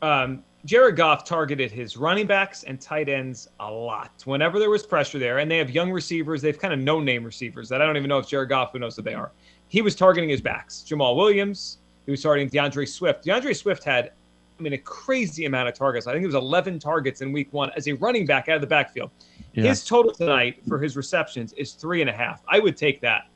um, 0.00 0.42
Jared 0.64 0.94
Goff 0.94 1.24
targeted 1.24 1.72
his 1.72 1.96
running 1.96 2.26
backs 2.26 2.62
and 2.62 2.80
tight 2.80 3.08
ends 3.08 3.48
a 3.58 3.70
lot 3.70 4.22
whenever 4.26 4.60
there 4.60 4.70
was 4.70 4.84
pressure 4.84 5.18
there. 5.18 5.38
And 5.38 5.50
they 5.50 5.58
have 5.58 5.70
young 5.70 5.90
receivers. 5.90 6.40
They 6.40 6.48
have 6.48 6.60
kind 6.60 6.72
of 6.72 6.78
no 6.78 7.00
name 7.00 7.24
receivers 7.24 7.68
that 7.68 7.82
I 7.82 7.86
don't 7.86 7.96
even 7.96 8.08
know 8.08 8.18
if 8.18 8.28
Jared 8.28 8.48
Goff 8.48 8.72
who 8.72 8.78
knows 8.78 8.94
who 8.96 9.02
they 9.02 9.14
are. 9.14 9.32
He 9.68 9.82
was 9.82 9.96
targeting 9.96 10.30
his 10.30 10.40
backs. 10.40 10.84
Jamaal 10.86 11.16
Williams. 11.16 11.78
He 12.06 12.12
was 12.12 12.22
targeting 12.22 12.48
D'Andre 12.48 12.86
Swift. 12.86 13.24
D'Andre 13.24 13.52
Swift 13.54 13.82
had, 13.82 14.12
I 14.58 14.62
mean, 14.62 14.72
a 14.74 14.78
crazy 14.78 15.46
amount 15.46 15.68
of 15.68 15.74
targets. 15.74 16.06
I 16.06 16.12
think 16.12 16.22
it 16.22 16.26
was 16.26 16.36
11 16.36 16.78
targets 16.78 17.22
in 17.22 17.32
week 17.32 17.52
one 17.52 17.70
as 17.76 17.88
a 17.88 17.92
running 17.94 18.24
back 18.24 18.48
out 18.48 18.56
of 18.56 18.60
the 18.60 18.66
backfield. 18.66 19.10
Yeah. 19.54 19.64
His 19.64 19.84
total 19.84 20.12
tonight 20.12 20.60
for 20.68 20.78
his 20.78 20.96
receptions 20.96 21.52
is 21.54 21.72
three 21.72 22.00
and 22.00 22.10
a 22.10 22.12
half. 22.12 22.42
I 22.48 22.60
would 22.60 22.76
take 22.76 23.00
that 23.00 23.28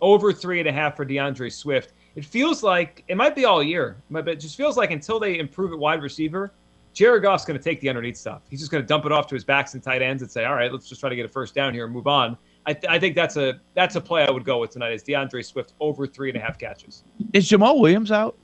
over 0.00 0.32
three 0.32 0.60
and 0.60 0.68
a 0.68 0.72
half 0.72 0.96
for 0.96 1.04
D'Andre 1.04 1.50
Swift. 1.50 1.92
It 2.14 2.24
feels 2.24 2.62
like 2.62 3.04
it 3.08 3.16
might 3.16 3.34
be 3.34 3.44
all 3.44 3.62
year, 3.62 3.96
but 4.10 4.28
it 4.28 4.36
just 4.36 4.56
feels 4.56 4.76
like 4.76 4.90
until 4.90 5.18
they 5.20 5.38
improve 5.38 5.72
at 5.72 5.78
wide 5.78 6.02
receiver, 6.02 6.52
Jared 6.94 7.22
Goff's 7.22 7.44
going 7.44 7.58
to 7.58 7.62
take 7.62 7.80
the 7.80 7.88
underneath 7.88 8.16
stuff. 8.16 8.42
He's 8.50 8.60
just 8.60 8.72
going 8.72 8.82
to 8.82 8.86
dump 8.86 9.04
it 9.06 9.12
off 9.12 9.26
to 9.28 9.34
his 9.34 9.44
backs 9.44 9.74
and 9.74 9.82
tight 9.82 10.02
ends 10.02 10.22
and 10.22 10.30
say, 10.30 10.44
"All 10.44 10.54
right, 10.54 10.72
let's 10.72 10.88
just 10.88 11.00
try 11.00 11.08
to 11.08 11.16
get 11.16 11.24
a 11.24 11.28
first 11.28 11.54
down 11.54 11.72
here 11.74 11.84
and 11.84 11.94
move 11.94 12.06
on." 12.06 12.36
I, 12.66 12.72
th- 12.74 12.90
I 12.90 12.98
think 12.98 13.14
that's 13.14 13.36
a 13.36 13.60
that's 13.74 13.96
a 13.96 14.00
play 14.00 14.26
I 14.26 14.30
would 14.30 14.44
go 14.44 14.58
with 14.58 14.70
tonight. 14.70 14.92
Is 14.92 15.02
D'Andre 15.02 15.42
Swift 15.42 15.74
over 15.80 16.06
three 16.06 16.28
and 16.28 16.36
a 16.36 16.40
half 16.40 16.58
catches? 16.58 17.04
Is 17.32 17.48
Jamaal 17.48 17.80
Williams 17.80 18.10
out? 18.12 18.36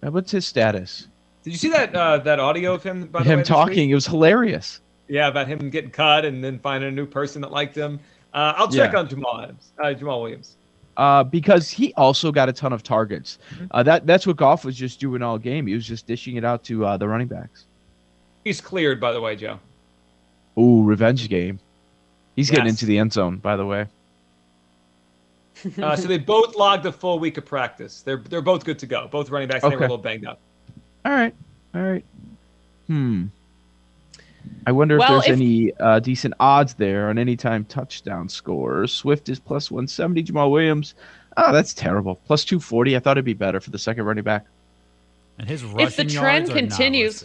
What's 0.00 0.30
his 0.30 0.46
status? 0.46 1.08
Did 1.42 1.52
you 1.52 1.58
see 1.58 1.68
that 1.70 1.94
uh, 1.94 2.18
that 2.18 2.40
audio 2.40 2.74
of 2.74 2.82
him? 2.82 3.06
By 3.06 3.22
him 3.22 3.38
way, 3.38 3.44
talking, 3.44 3.90
it 3.90 3.94
was 3.94 4.06
hilarious. 4.06 4.80
Yeah, 5.08 5.28
about 5.28 5.46
him 5.46 5.70
getting 5.70 5.90
cut 5.90 6.24
and 6.24 6.42
then 6.42 6.58
finding 6.58 6.88
a 6.88 6.92
new 6.92 7.06
person 7.06 7.40
that 7.42 7.52
liked 7.52 7.76
him. 7.76 8.00
Uh, 8.34 8.54
I'll 8.56 8.68
check 8.68 8.92
yeah. 8.92 8.98
on 8.98 9.08
Jamal 9.08 9.40
Adams, 9.40 9.72
uh, 9.78 9.86
Jamaal 9.86 10.22
Williams. 10.22 10.56
Uh, 10.96 11.22
because 11.22 11.70
he 11.70 11.92
also 11.94 12.32
got 12.32 12.48
a 12.48 12.52
ton 12.52 12.72
of 12.72 12.82
targets. 12.82 13.38
Mm-hmm. 13.50 13.66
Uh, 13.70 13.82
that 13.82 14.06
that's 14.06 14.26
what 14.26 14.36
Goff 14.36 14.64
was 14.64 14.74
just 14.74 14.98
doing 14.98 15.22
all 15.22 15.38
game. 15.38 15.66
He 15.66 15.74
was 15.74 15.86
just 15.86 16.06
dishing 16.06 16.36
it 16.36 16.44
out 16.44 16.64
to 16.64 16.84
uh, 16.84 16.96
the 16.96 17.06
running 17.06 17.28
backs. 17.28 17.66
He's 18.46 18.60
cleared, 18.60 19.00
by 19.00 19.10
the 19.10 19.20
way, 19.20 19.34
Joe. 19.34 19.58
Ooh, 20.56 20.84
revenge 20.84 21.28
game. 21.28 21.58
He's 22.36 22.48
yes. 22.48 22.54
getting 22.54 22.68
into 22.68 22.86
the 22.86 22.96
end 22.96 23.12
zone, 23.12 23.38
by 23.38 23.56
the 23.56 23.66
way. 23.66 23.86
uh, 25.82 25.96
so 25.96 26.06
they 26.06 26.18
both 26.18 26.54
logged 26.54 26.86
a 26.86 26.92
full 26.92 27.18
week 27.18 27.38
of 27.38 27.44
practice. 27.44 28.02
They're 28.02 28.18
they're 28.18 28.42
both 28.42 28.64
good 28.64 28.78
to 28.78 28.86
go. 28.86 29.08
Both 29.08 29.30
running 29.30 29.48
backs. 29.48 29.64
Okay. 29.64 29.74
They 29.74 29.76
were 29.76 29.86
a 29.86 29.88
little 29.88 29.98
banged 29.98 30.26
up. 30.26 30.38
All 31.04 31.10
right, 31.10 31.34
all 31.74 31.82
right. 31.82 32.04
Hmm. 32.86 33.24
I 34.64 34.70
wonder 34.70 34.96
well, 34.96 35.18
if 35.18 35.24
there's 35.24 35.40
if... 35.40 35.42
any 35.42 35.72
uh, 35.80 35.98
decent 35.98 36.34
odds 36.38 36.74
there 36.74 37.08
on 37.08 37.18
any 37.18 37.34
time 37.34 37.64
touchdown 37.64 38.28
scores. 38.28 38.92
Swift 38.92 39.28
is 39.28 39.40
plus 39.40 39.72
170. 39.72 40.22
Jamaal 40.22 40.52
Williams. 40.52 40.94
Oh, 41.36 41.52
that's 41.52 41.74
terrible. 41.74 42.14
Plus 42.26 42.44
240. 42.44 42.94
I 42.94 43.00
thought 43.00 43.16
it'd 43.16 43.24
be 43.24 43.34
better 43.34 43.58
for 43.58 43.70
the 43.70 43.78
second 43.80 44.04
running 44.04 44.22
back. 44.22 44.46
And 45.40 45.48
his 45.48 45.64
rushing 45.64 45.86
if 45.88 45.96
the 45.96 46.04
trend 46.04 46.48
continues, 46.48 47.24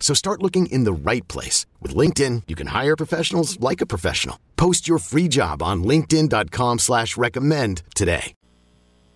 So 0.00 0.12
start 0.14 0.42
looking 0.42 0.66
in 0.66 0.82
the 0.82 0.92
right 0.92 1.26
place. 1.28 1.66
With 1.80 1.94
LinkedIn, 1.94 2.42
you 2.48 2.56
can 2.56 2.66
hire 2.68 2.96
professionals 2.96 3.60
like 3.60 3.80
a 3.80 3.86
professional. 3.86 4.40
Post 4.56 4.88
your 4.88 4.98
free 4.98 5.28
job 5.28 5.62
on 5.62 5.84
linkedin.com 5.84 6.80
slash 6.80 7.16
recommend 7.16 7.82
today. 7.94 8.34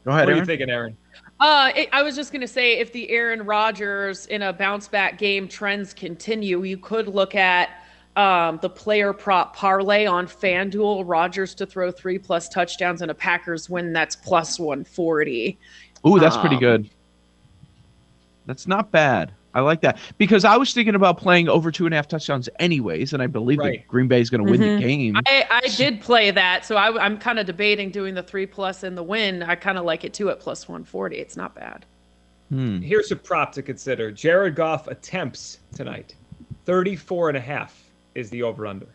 Go 0.05 0.11
ahead, 0.11 0.27
What 0.27 0.29
Aaron. 0.29 0.39
are 0.39 0.43
you 0.43 0.47
thinking, 0.47 0.71
Aaron? 0.71 0.97
Uh, 1.41 1.71
it, 1.75 1.89
I 1.93 2.03
was 2.03 2.15
just 2.15 2.31
going 2.31 2.43
to 2.43 2.49
say, 2.49 2.79
if 2.79 2.93
the 2.93 3.09
Aaron 3.11 3.45
Rodgers 3.45 4.27
in 4.27 4.43
a 4.43 4.53
bounce 4.53 4.87
back 4.87 5.19
game 5.19 5.49
trends 5.49 5.95
continue, 5.95 6.63
you 6.63 6.77
could 6.77 7.09
look 7.09 7.35
at 7.35 7.71
um, 8.17 8.59
the 8.63 8.69
player 8.69 9.13
prop 9.13 9.57
parlay 9.57 10.07
on 10.07 10.27
FanDuel, 10.27 11.05
Rodgers 11.07 11.55
to 11.57 11.67
throw 11.67 11.91
three 11.91 12.19
plus 12.19 12.49
touchdowns 12.49 13.03
and 13.03 13.11
a 13.11 13.15
Packers 13.15 13.69
win. 13.69 13.93
That's 13.93 14.15
plus 14.15 14.61
140. 14.61 15.59
Ooh, 16.07 16.21
that's 16.21 16.37
um, 16.37 16.41
pretty 16.43 16.59
good. 16.59 16.89
That's 18.47 18.67
not 18.67 18.91
bad. 18.91 19.33
I 19.55 19.61
like 19.61 19.81
that 19.83 19.99
because 20.19 20.45
I 20.45 20.57
was 20.57 20.75
thinking 20.75 20.95
about 20.95 21.17
playing 21.19 21.49
over 21.49 21.71
two 21.71 21.87
and 21.87 21.95
a 21.95 21.97
half 21.97 22.09
touchdowns 22.09 22.49
anyways, 22.59 23.13
and 23.13 23.23
I 23.23 23.29
believe 23.29 23.59
right. 23.59 23.81
that 23.81 23.89
Green 23.89 24.09
Bay 24.09 24.21
is 24.21 24.29
going 24.29 24.45
to 24.45 24.53
mm-hmm. 24.53 24.61
win 24.61 24.79
the 24.79 24.85
mm-hmm. 24.85 24.87
game. 24.87 25.17
I, 25.27 25.47
I 25.49 25.69
did 25.69 26.01
play 26.01 26.33
that, 26.33 26.65
so 26.65 26.77
I, 26.77 27.07
am 27.07 27.19
kind 27.19 27.39
of 27.39 27.47
debating 27.47 27.91
doing 27.91 28.15
the 28.15 28.23
three 28.23 28.47
plus 28.47 28.83
and 28.83 28.99
the 28.99 29.03
win. 29.03 29.43
I 29.43 29.55
kind 29.55 29.79
of 29.79 29.85
like 29.85 30.05
it 30.05 30.13
too 30.13 30.29
at 30.31 30.41
plus 30.41 30.69
140. 30.69 31.17
It's 31.17 31.37
not 31.37 31.55
bad. 31.55 31.87
Hmm. 32.51 32.81
Here's 32.81 33.11
a 33.13 33.17
prop 33.17 33.53
to 33.53 33.63
consider: 33.63 34.11
Jared 34.11 34.57
Goff 34.57 34.89
attempts 34.89 35.61
tonight, 35.75 36.15
34 36.65 37.31
and 37.31 37.39
a 37.39 37.41
half 37.41 37.81
is 38.15 38.31
the 38.31 38.43
over 38.43 38.67
under. 38.67 38.89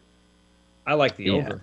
I 0.86 0.94
like 0.94 1.16
the 1.16 1.26
yeah. 1.26 1.34
over. 1.34 1.62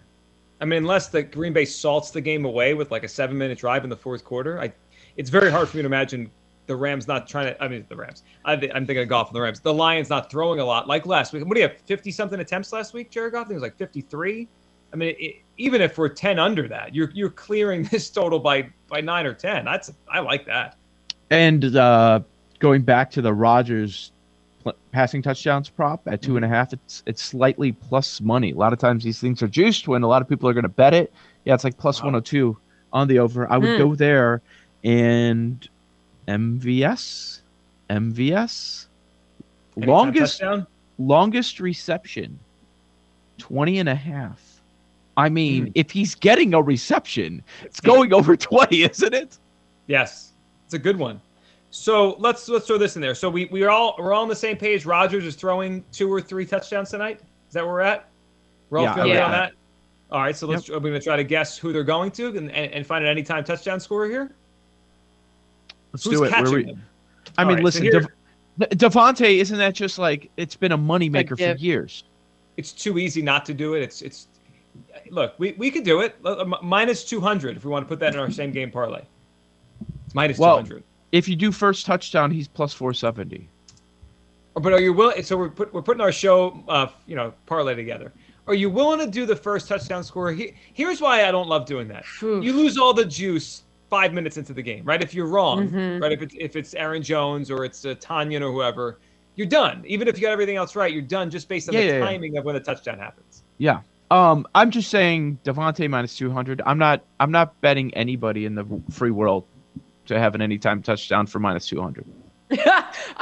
I 0.61 0.65
mean, 0.65 0.79
unless 0.79 1.09
the 1.09 1.23
Green 1.23 1.53
Bay 1.53 1.65
salts 1.65 2.11
the 2.11 2.21
game 2.21 2.45
away 2.45 2.75
with 2.75 2.91
like 2.91 3.05
a 3.05 3.09
seven 3.09 3.37
minute 3.37 3.59
drive 3.59 3.85
in 3.85 3.91
the 3.91 3.97
fourth 3.97 4.25
quarter, 4.25 4.61
I 4.61 4.73
it's 5.17 5.31
very 5.31 5.51
hard 5.51 5.69
for 5.69 5.77
me 5.77 5.83
to 5.83 5.87
imagine 5.87 6.31
the 6.67 6.77
Rams 6.77 7.07
not 7.07 7.29
trying 7.29 7.47
to. 7.47 7.63
I 7.63 7.69
mean, 7.69 7.85
the 7.89 7.97
Rams. 7.97 8.23
I, 8.45 8.55
am 8.55 8.87
thinking 8.87 8.99
of 8.99 9.09
Goff 9.09 9.29
and 9.29 9.37
the 9.37 9.41
Rams. 9.41 9.61
The 9.61 9.73
Lions 9.73 10.11
not 10.11 10.31
throwing 10.31 10.61
a 10.61 10.65
lot 10.65 10.89
like 10.89 11.07
last 11.07 11.33
week. 11.33 11.45
What 11.45 11.55
do 11.55 11.61
you 11.61 11.69
have? 11.69 11.79
Fifty 11.83 12.11
something 12.11 12.41
attempts 12.41 12.73
last 12.73 12.95
week, 12.95 13.11
Jared 13.11 13.33
Goff. 13.33 13.47
I 13.47 13.49
think 13.49 13.53
it 13.53 13.55
was 13.55 13.63
like 13.63 13.77
fifty 13.77 14.01
three. 14.01 14.49
I 14.93 14.97
mean, 14.97 15.15
it, 15.19 15.37
even 15.59 15.81
if 15.81 15.99
we're 15.99 16.09
ten 16.09 16.39
under 16.39 16.69
that, 16.69 16.95
you're 16.95 17.11
you're 17.13 17.31
clearing 17.31 17.85
this 17.91 18.11
total 18.11 18.39
by 18.39 18.69
by 18.89 19.01
nine 19.01 19.27
or 19.27 19.35
ten. 19.35 19.65
That's 19.65 19.93
I 20.09 20.21
like 20.21 20.47
that. 20.47 20.77
And 21.31 21.77
uh, 21.77 22.21
going 22.59 22.83
back 22.83 23.11
to 23.13 23.23
the 23.23 23.33
Rodgers 23.33 24.13
passing 24.91 25.23
touchdowns 25.23 25.69
prop 25.69 26.03
at 26.07 26.23
two 26.23 26.37
and 26.37 26.45
a 26.45 26.49
half, 26.49 26.73
it's 26.73 27.03
it's 27.07 27.23
slightly 27.23 27.73
plus 27.73 28.21
money. 28.21 28.53
A 28.53 28.57
lot 28.57 28.73
of 28.73 28.79
times 28.79 29.05
these 29.05 29.21
things 29.21 29.43
are 29.43 29.49
juiced 29.49 29.89
when 29.89 30.03
a 30.03 30.09
lot 30.09 30.23
of 30.23 30.29
people 30.29 30.49
are 30.49 30.53
going 30.53 30.65
to 30.65 30.69
bet 30.69 30.95
it. 30.95 31.13
Yeah, 31.45 31.55
it's 31.55 31.65
like 31.65 31.79
plus 31.79 32.01
wow. 32.01 32.07
102 32.07 32.57
on 32.93 33.09
the 33.09 33.19
over. 33.19 33.51
I 33.51 33.59
would 33.59 33.69
mm. 33.69 33.79
go 33.79 33.95
there 33.95 34.43
and 34.83 35.69
MVS, 36.29 37.41
MVS, 37.91 38.87
Anytime 39.77 39.89
longest 39.89 40.39
touchdown? 40.41 40.67
longest 40.99 41.61
reception, 41.61 42.39
20 43.39 43.79
and 43.79 43.89
a 43.89 43.95
half. 43.95 44.63
I 45.17 45.29
mean, 45.29 45.67
mm. 45.67 45.73
if 45.75 45.91
he's 45.91 46.15
getting 46.15 46.55
a 46.55 46.61
reception, 46.61 47.43
it's 47.63 47.81
going 47.81 48.13
over 48.13 48.37
20, 48.37 48.83
isn't 48.83 49.15
it? 49.15 49.39
Yes. 49.87 50.33
It's 50.65 50.75
a 50.75 50.79
good 50.79 50.99
one. 50.99 51.21
So 51.71 52.17
let's 52.19 52.49
let's 52.49 52.67
throw 52.67 52.79
this 52.79 52.97
in 52.97 53.03
there. 53.03 53.15
So 53.15 53.29
we 53.29 53.47
we're 53.47 53.69
all 53.69 53.97
we're 53.99 54.13
all 54.13 54.23
on 54.23 54.29
the 54.29 54.37
same 54.37 54.57
page. 54.57 54.87
Rodgers 54.87 55.25
is 55.25 55.37
throwing 55.37 55.85
two 55.93 56.13
or 56.13 56.21
three 56.21 56.47
touchdowns 56.47 56.91
tonight. 56.91 57.21
Is 57.49 57.55
that 57.55 57.65
where 57.65 57.75
we're 57.75 57.81
at? 57.81 58.09
We're 58.71 58.79
all 58.79 58.85
yeah, 58.85 58.95
feeling 58.95 59.11
yeah. 59.11 59.25
on 59.25 59.31
that. 59.33 59.53
All 60.11 60.21
right, 60.21 60.37
so 60.37 60.47
let's 60.47 60.69
yep. 60.69 60.77
we're 60.77 60.91
going 60.91 61.01
to 61.01 61.05
try 61.05 61.17
to 61.17 61.25
guess 61.25 61.59
who 61.59 61.73
they're 61.73 61.85
going 61.85 62.13
to 62.13 62.29
and, 62.29 62.51
and, 62.51 62.73
and 62.73 62.87
find 62.87 63.05
an 63.05 63.11
anytime 63.11 63.45
touchdown 63.45 63.81
scorer 63.81 64.09
here. 64.09 64.35
Let's 65.97 66.05
Who's 66.05 66.19
do 66.19 66.25
it. 66.25 66.51
We, 66.51 66.77
I 67.39 67.45
mean, 67.45 67.57
right, 67.57 67.65
listen, 67.65 67.85
so 67.85 67.91
here, 67.91 68.15
De- 68.59 68.67
Davante, 68.77 69.39
isn't 69.39 69.57
that 69.57 69.75
just 69.75 69.99
like 69.99 70.31
it's 70.37 70.55
been 70.57 70.73
a 70.73 70.79
moneymaker 70.79 71.39
for 71.39 71.59
years? 71.59 72.05
It's 72.59 72.73
too 72.73 72.99
easy 72.99 73.23
not 73.23 73.47
to 73.47 73.55
do 73.55 73.75
it. 73.75 73.83
It's 73.83 74.03
it's 74.03 74.29
look, 75.11 75.35
we, 75.39 75.53
we 75.53 75.71
could 75.71 75.85
do 75.85 76.01
it. 76.01 76.17
Minus 76.63 77.05
200 77.05 77.57
if 77.57 77.65
we 77.65 77.71
want 77.71 77.87
to 77.87 77.89
put 77.89 77.99
that 78.01 78.13
in 78.13 78.21
our 78.21 78.31
same 78.31 78.53
game 78.53 78.71
parlay. 78.71 79.03
It's 80.05 80.15
minus 80.15 80.39
well, 80.39 80.57
200. 80.57 80.83
If 81.13 81.29
you 81.29 81.37
do 81.37 81.51
first 81.51 81.87
touchdown, 81.87 82.31
he's 82.31 82.47
plus 82.47 82.75
470. 82.75 83.49
But 84.55 84.73
are 84.73 84.81
you 84.81 84.93
willing? 84.93 85.23
So 85.23 85.37
we're 85.37 85.49
put, 85.49 85.73
we're 85.73 85.83
putting 85.83 86.03
our 86.03 86.13
show, 86.13 86.63
uh, 86.69 86.89
you 87.07 87.17
know, 87.17 87.33
parlay 87.47 87.75
together. 87.75 88.13
Are 88.47 88.55
you 88.55 88.71
willing 88.71 89.01
to 89.01 89.07
do 89.07 89.27
the 89.27 89.37
first 89.37 89.67
touchdown 89.67 90.05
score? 90.05 90.31
He, 90.31 90.53
here's 90.73 91.01
why 91.01 91.27
I 91.27 91.31
don't 91.31 91.49
love 91.49 91.67
doing 91.67 91.89
that. 91.89 92.05
You 92.23 92.53
lose 92.53 92.79
all 92.79 92.95
the 92.95 93.05
juice 93.05 93.63
five 93.89 94.13
minutes 94.13 94.37
into 94.37 94.53
the 94.53 94.63
game, 94.63 94.85
right? 94.85 95.03
If 95.03 95.15
you're 95.15 95.27
wrong, 95.27 95.69
mm-hmm. 95.69 96.03
right? 96.03 96.13
If 96.13 96.23
it's 96.23 96.35
if 96.39 96.57
it's 96.57 96.75
Aaron 96.75 97.03
Jones 97.03 97.51
or 97.51 97.65
it's 97.65 97.85
uh, 97.85 97.95
Tonyan 97.95 98.41
or 98.41 98.53
whoever, 98.53 98.99
you're 99.35 99.47
done. 99.47 99.85
Even 99.87 100.09
if 100.09 100.17
you 100.17 100.23
got 100.23 100.33
everything 100.33 100.57
else 100.57 100.75
right, 100.75 100.93
you're 100.93 101.03
done 101.03 101.31
just 101.31 101.49
based 101.49 101.69
on 101.69 101.75
yeah, 101.75 101.81
the 101.81 101.87
yeah, 101.87 101.99
timing 102.01 102.35
yeah. 102.35 102.41
of 102.41 102.45
when 102.45 102.55
the 102.55 102.61
touchdown 102.61 102.99
happens. 102.99 103.45
Yeah. 103.59 103.81
Um, 104.11 104.47
I'm 104.55 104.71
just 104.71 104.91
saying 104.91 105.39
Davante 105.45 105.89
minus 105.91 106.17
200. 106.17 106.63
I'm 106.65 106.79
not. 106.79 107.05
I'm 107.21 107.31
not 107.31 107.61
betting 107.61 107.93
anybody 107.95 108.45
in 108.45 108.55
the 108.55 108.65
free 108.91 109.11
world 109.11 109.45
to 110.07 110.19
have 110.19 110.35
an 110.35 110.43
anytime 110.43 110.83
touchdown 110.83 111.27
for 111.27 111.39
minus 111.39 111.67
200. 111.67 112.05
I 112.51 112.57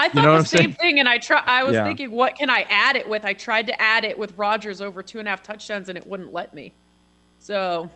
thought 0.09 0.15
you 0.15 0.23
know 0.23 0.39
the 0.39 0.45
same 0.45 0.59
saying? 0.59 0.73
thing, 0.75 1.01
and 1.01 1.09
I 1.09 1.17
try. 1.17 1.43
I 1.47 1.65
was 1.65 1.75
yeah. 1.75 1.85
thinking, 1.85 2.11
what 2.11 2.37
can 2.37 2.51
I 2.51 2.67
add 2.69 2.97
it 2.97 3.09
with? 3.09 3.25
I 3.25 3.33
tried 3.33 3.67
to 3.69 3.81
add 3.81 4.05
it 4.05 4.19
with 4.19 4.37
Rodgers 4.37 4.83
over 4.83 5.03
two 5.03 5.19
and 5.19 5.27
a 5.27 5.31
half 5.31 5.43
touchdowns, 5.43 5.89
and 5.89 5.97
it 5.97 6.07
wouldn't 6.07 6.33
let 6.35 6.53
me. 6.53 6.75
So 7.39 7.91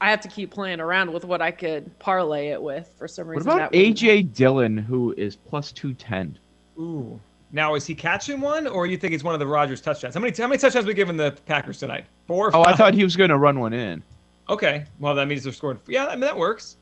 I 0.00 0.10
have 0.10 0.20
to 0.20 0.28
keep 0.28 0.50
playing 0.50 0.80
around 0.80 1.12
with 1.12 1.24
what 1.24 1.42
I 1.42 1.50
could 1.50 1.96
parlay 1.98 2.48
it 2.48 2.62
with 2.62 2.90
for 2.96 3.08
some 3.08 3.26
reason. 3.26 3.46
What 3.46 3.56
about 3.56 3.72
AJ 3.72 4.32
Dillon, 4.34 4.76
who 4.76 5.12
is 5.16 5.36
plus 5.36 5.72
two 5.72 5.92
ten? 5.94 6.38
Ooh. 6.78 7.18
Now 7.50 7.74
is 7.74 7.86
he 7.86 7.94
catching 7.94 8.40
one, 8.40 8.66
or 8.66 8.86
you 8.86 8.96
think 8.96 9.14
it's 9.14 9.24
one 9.24 9.34
of 9.34 9.40
the 9.40 9.46
Rodgers 9.46 9.80
touchdowns? 9.80 10.14
How 10.14 10.20
many 10.20 10.36
how 10.36 10.46
many 10.46 10.58
touchdowns 10.58 10.86
we 10.86 10.94
given 10.94 11.16
the 11.16 11.36
Packers 11.46 11.78
tonight? 11.78 12.04
Four. 12.26 12.54
Oh, 12.54 12.62
I 12.62 12.74
thought 12.74 12.94
he 12.94 13.04
was 13.04 13.16
going 13.16 13.30
to 13.30 13.38
run 13.38 13.58
one 13.58 13.72
in. 13.72 14.02
Okay, 14.48 14.84
well 15.00 15.14
that 15.14 15.26
means 15.26 15.44
they're 15.44 15.52
scoring. 15.52 15.78
Yeah, 15.86 16.06
I 16.06 16.10
mean 16.10 16.20
that 16.20 16.36
works. 16.36 16.76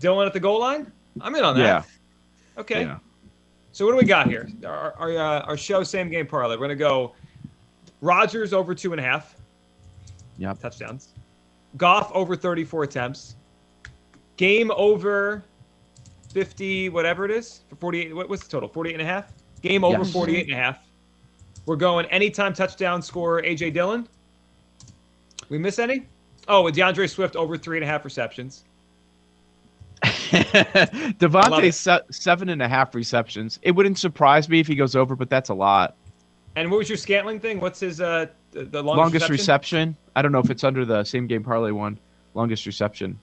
Dillon 0.00 0.26
at 0.26 0.32
the 0.32 0.40
goal 0.40 0.60
line. 0.60 0.90
I'm 1.20 1.34
in 1.34 1.44
on 1.44 1.56
that. 1.56 1.62
Yeah. 1.62 2.60
Okay. 2.60 2.82
Yeah. 2.82 2.98
So 3.72 3.86
what 3.86 3.92
do 3.92 3.98
we 3.98 4.04
got 4.04 4.28
here? 4.28 4.48
Our 4.64 4.94
our, 4.98 5.10
uh, 5.10 5.40
our 5.42 5.56
show 5.56 5.82
same 5.82 6.10
game 6.10 6.26
parlay. 6.26 6.56
We're 6.56 6.64
gonna 6.64 6.76
go 6.76 7.14
Rodgers 8.00 8.52
over 8.52 8.74
two 8.74 8.92
and 8.92 9.00
a 9.00 9.04
half. 9.04 9.36
Yep. 10.38 10.60
Touchdowns. 10.60 11.13
Goff 11.76 12.10
over 12.12 12.36
34 12.36 12.84
attempts. 12.84 13.36
Game 14.36 14.70
over 14.76 15.44
50, 16.32 16.88
whatever 16.88 17.24
it 17.24 17.30
is, 17.30 17.62
for 17.68 17.76
48. 17.76 18.14
What 18.14 18.28
was 18.28 18.42
the 18.42 18.48
total? 18.48 18.68
48 18.68 18.94
and 18.94 19.02
a 19.02 19.04
half? 19.04 19.32
Game 19.62 19.84
over 19.84 19.98
yes. 19.98 20.12
48 20.12 20.46
and 20.46 20.52
a 20.52 20.56
half. 20.56 20.78
We're 21.66 21.76
going 21.76 22.06
anytime 22.06 22.52
touchdown 22.52 23.00
score 23.00 23.40
AJ 23.42 23.72
Dillon. 23.72 24.06
We 25.48 25.58
miss 25.58 25.78
any? 25.78 26.06
Oh, 26.48 26.62
with 26.62 26.74
D'Andre 26.74 27.06
Swift 27.06 27.36
over 27.36 27.56
three 27.56 27.78
and 27.78 27.84
a 27.84 27.86
half 27.86 28.04
receptions. 28.04 28.64
Davante 30.02 31.72
se- 31.72 32.02
seven 32.10 32.50
and 32.50 32.60
a 32.60 32.68
half 32.68 32.94
receptions. 32.94 33.58
It 33.62 33.70
wouldn't 33.70 33.98
surprise 33.98 34.48
me 34.48 34.60
if 34.60 34.66
he 34.66 34.74
goes 34.74 34.94
over, 34.94 35.16
but 35.16 35.30
that's 35.30 35.48
a 35.48 35.54
lot. 35.54 35.96
And 36.56 36.70
what 36.70 36.78
was 36.78 36.88
your 36.88 36.98
Scantling 36.98 37.40
thing? 37.40 37.60
What's 37.60 37.80
his 37.80 38.00
uh 38.00 38.26
the, 38.52 38.82
longest, 38.82 38.84
longest 38.84 39.28
reception? 39.28 39.30
reception? 39.30 39.96
I 40.14 40.22
don't 40.22 40.32
know 40.32 40.38
if 40.38 40.50
it's 40.50 40.64
under 40.64 40.84
the 40.84 41.04
same 41.04 41.26
game 41.26 41.42
parlay 41.42 41.72
one. 41.72 41.98
Longest 42.34 42.66
reception. 42.66 43.18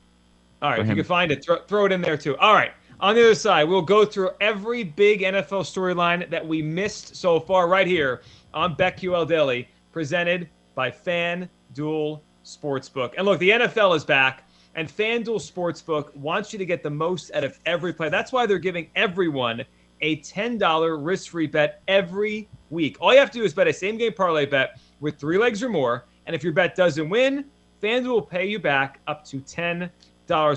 All 0.62 0.70
right, 0.70 0.80
if 0.80 0.88
you 0.88 0.96
can 0.96 1.04
find 1.04 1.32
it, 1.32 1.44
throw, 1.44 1.58
throw 1.64 1.86
it 1.86 1.92
in 1.92 2.02
there 2.02 2.18
too. 2.18 2.38
All 2.38 2.54
right. 2.54 2.72
On 3.00 3.16
the 3.16 3.22
other 3.22 3.34
side, 3.36 3.64
we'll 3.64 3.82
go 3.82 4.06
through 4.06 4.30
every 4.40 4.84
big 4.84 5.22
NFL 5.22 5.64
storyline 5.64 6.30
that 6.30 6.48
we 6.48 6.62
missed 6.62 7.16
so 7.16 7.40
far 7.40 7.68
right 7.68 7.88
here 7.88 8.22
on 8.54 8.76
BetQL 8.76 9.28
Daily, 9.28 9.68
presented 9.92 10.48
by 10.76 10.92
FanDuel 10.92 12.20
Sportsbook. 12.46 13.16
And 13.18 13.26
look, 13.26 13.40
the 13.40 13.50
NFL 13.50 13.96
is 13.96 14.06
back, 14.06 14.48
and 14.76 14.88
FanDuel 14.88 15.42
Sportsbook 15.42 16.16
wants 16.16 16.54
you 16.54 16.60
to 16.60 16.66
get 16.66 16.84
the 16.84 16.92
most 16.92 17.32
out 17.34 17.44
of 17.44 17.60
every 17.66 17.92
play. 17.92 18.10
That's 18.10 18.32
why 18.32 18.46
they're 18.46 18.60
giving 18.60 18.88
everyone 18.96 19.66
a 20.02 20.18
$10 20.18 21.04
risk 21.04 21.32
free 21.32 21.48
bet 21.48 21.82
every 21.88 22.48
week. 22.72 22.98
All 23.00 23.14
you 23.14 23.20
have 23.20 23.32
to 23.32 23.40
do 23.40 23.44
is 23.44 23.54
bet 23.54 23.68
a 23.68 23.74
same 23.74 23.98
game 23.98 24.14
parlay 24.14 24.46
bet 24.46 24.80
with 25.00 25.18
three 25.20 25.38
legs 25.38 25.62
or 25.62 25.70
more. 25.70 26.06
And 26.26 26.36
if 26.36 26.44
your 26.44 26.54
bet 26.54 26.76
doesn't 26.76 27.10
win, 27.10 27.46
FanDuel 27.82 28.08
will 28.08 28.22
pay 28.22 28.46
you 28.46 28.60
back 28.60 29.00
up 29.08 29.26
to 29.26 29.40
$10. 29.42 29.90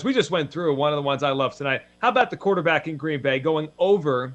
We 0.04 0.14
just 0.14 0.30
went 0.30 0.52
through 0.52 0.74
one 0.74 0.92
of 0.92 0.96
the 0.96 1.02
ones 1.02 1.22
I 1.22 1.30
love 1.30 1.56
tonight. 1.56 1.82
How 1.98 2.08
about 2.08 2.30
the 2.30 2.36
quarterback 2.36 2.86
in 2.86 2.96
Green 2.96 3.20
Bay 3.20 3.40
going 3.40 3.68
over 3.78 4.34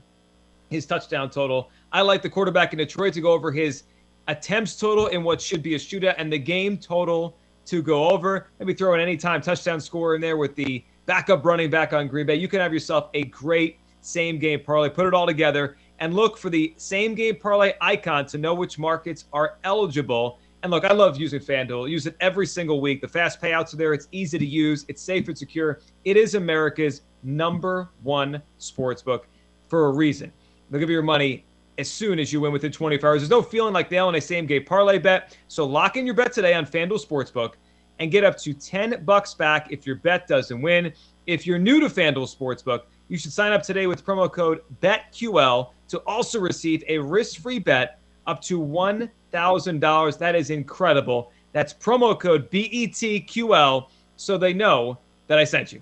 his 0.69 0.85
touchdown 0.85 1.29
total? 1.29 1.69
I 1.91 2.01
like 2.01 2.21
the 2.21 2.29
quarterback 2.29 2.73
in 2.73 2.79
Detroit 2.79 3.13
to 3.13 3.21
go 3.21 3.31
over 3.31 3.51
his 3.51 3.83
attempts 4.27 4.75
total 4.77 5.07
in 5.07 5.23
what 5.23 5.39
should 5.39 5.63
be 5.63 5.75
a 5.75 5.79
shootout 5.79 6.15
and 6.17 6.31
the 6.31 6.37
game 6.37 6.77
total 6.77 7.35
to 7.65 7.81
go 7.81 8.09
over. 8.09 8.47
Maybe 8.59 8.73
throw 8.73 8.93
an 8.95 8.99
anytime 8.99 9.41
touchdown 9.41 9.79
score 9.79 10.15
in 10.15 10.21
there 10.21 10.37
with 10.37 10.55
the 10.55 10.83
backup 11.05 11.45
running 11.45 11.69
back 11.69 11.93
on 11.93 12.07
Green 12.07 12.25
Bay. 12.25 12.35
You 12.35 12.47
can 12.47 12.59
have 12.59 12.73
yourself 12.73 13.09
a 13.13 13.23
great 13.25 13.77
same 14.01 14.39
game 14.39 14.61
parlay. 14.63 14.89
Put 14.89 15.05
it 15.05 15.13
all 15.13 15.25
together 15.27 15.77
and 15.99 16.13
look 16.13 16.37
for 16.37 16.49
the 16.49 16.73
same 16.77 17.13
game 17.13 17.35
parlay 17.35 17.73
icon 17.81 18.25
to 18.27 18.37
know 18.37 18.53
which 18.53 18.79
markets 18.79 19.25
are 19.33 19.57
eligible. 19.63 20.39
And 20.63 20.71
look, 20.71 20.83
I 20.83 20.93
love 20.93 21.17
using 21.17 21.39
FanDuel. 21.39 21.89
use 21.89 22.05
it 22.05 22.15
every 22.19 22.45
single 22.45 22.81
week. 22.81 23.01
The 23.01 23.07
fast 23.07 23.41
payouts 23.41 23.73
are 23.73 23.77
there. 23.77 23.93
It's 23.93 24.07
easy 24.11 24.37
to 24.37 24.45
use. 24.45 24.85
It's 24.87 25.01
safe 25.01 25.27
and 25.27 25.37
secure. 25.37 25.79
It 26.05 26.17
is 26.17 26.35
America's 26.35 27.01
number 27.23 27.89
one 28.03 28.41
sports 28.57 29.01
book 29.01 29.27
for 29.67 29.85
a 29.87 29.91
reason. 29.91 30.31
They'll 30.69 30.79
give 30.79 30.89
you 30.89 30.93
your 30.93 31.03
money 31.03 31.45
as 31.77 31.89
soon 31.89 32.19
as 32.19 32.33
you 32.33 32.41
win 32.41 32.51
within 32.51 32.71
24 32.71 33.09
hours. 33.09 33.21
There's 33.21 33.29
no 33.29 33.41
feeling 33.41 33.73
like 33.73 33.89
nailing 33.89 34.15
a 34.15 34.21
same 34.21 34.45
game 34.45 34.65
parlay 34.65 34.99
bet. 34.99 35.37
So 35.47 35.65
lock 35.65 35.95
in 35.95 36.05
your 36.05 36.15
bet 36.15 36.33
today 36.33 36.53
on 36.53 36.65
FanDuel 36.65 37.05
Sportsbook 37.05 37.53
and 37.99 38.11
get 38.11 38.23
up 38.23 38.37
to 38.39 38.53
10 38.53 39.03
bucks 39.05 39.33
back 39.33 39.71
if 39.71 39.85
your 39.85 39.95
bet 39.95 40.27
doesn't 40.27 40.61
win. 40.61 40.91
If 41.25 41.45
you're 41.45 41.59
new 41.59 41.79
to 41.79 41.87
FanDuel 41.87 42.35
Sportsbook, 42.35 42.83
you 43.07 43.17
should 43.17 43.31
sign 43.31 43.53
up 43.53 43.63
today 43.63 43.87
with 43.87 44.05
promo 44.05 44.31
code 44.31 44.61
BETQL 44.81 45.71
to 45.89 45.99
also 45.99 46.39
receive 46.39 46.83
a 46.87 46.97
risk 46.97 47.41
free 47.41 47.59
bet 47.59 47.99
up 48.27 48.41
to 48.41 48.59
$1,000. 48.59 50.17
That 50.17 50.35
is 50.35 50.49
incredible. 50.49 51.31
That's 51.51 51.73
promo 51.73 52.17
code 52.19 52.49
BETQL 52.51 53.87
so 54.15 54.37
they 54.37 54.53
know 54.53 54.97
that 55.27 55.37
I 55.37 55.43
sent 55.43 55.73
you. 55.73 55.81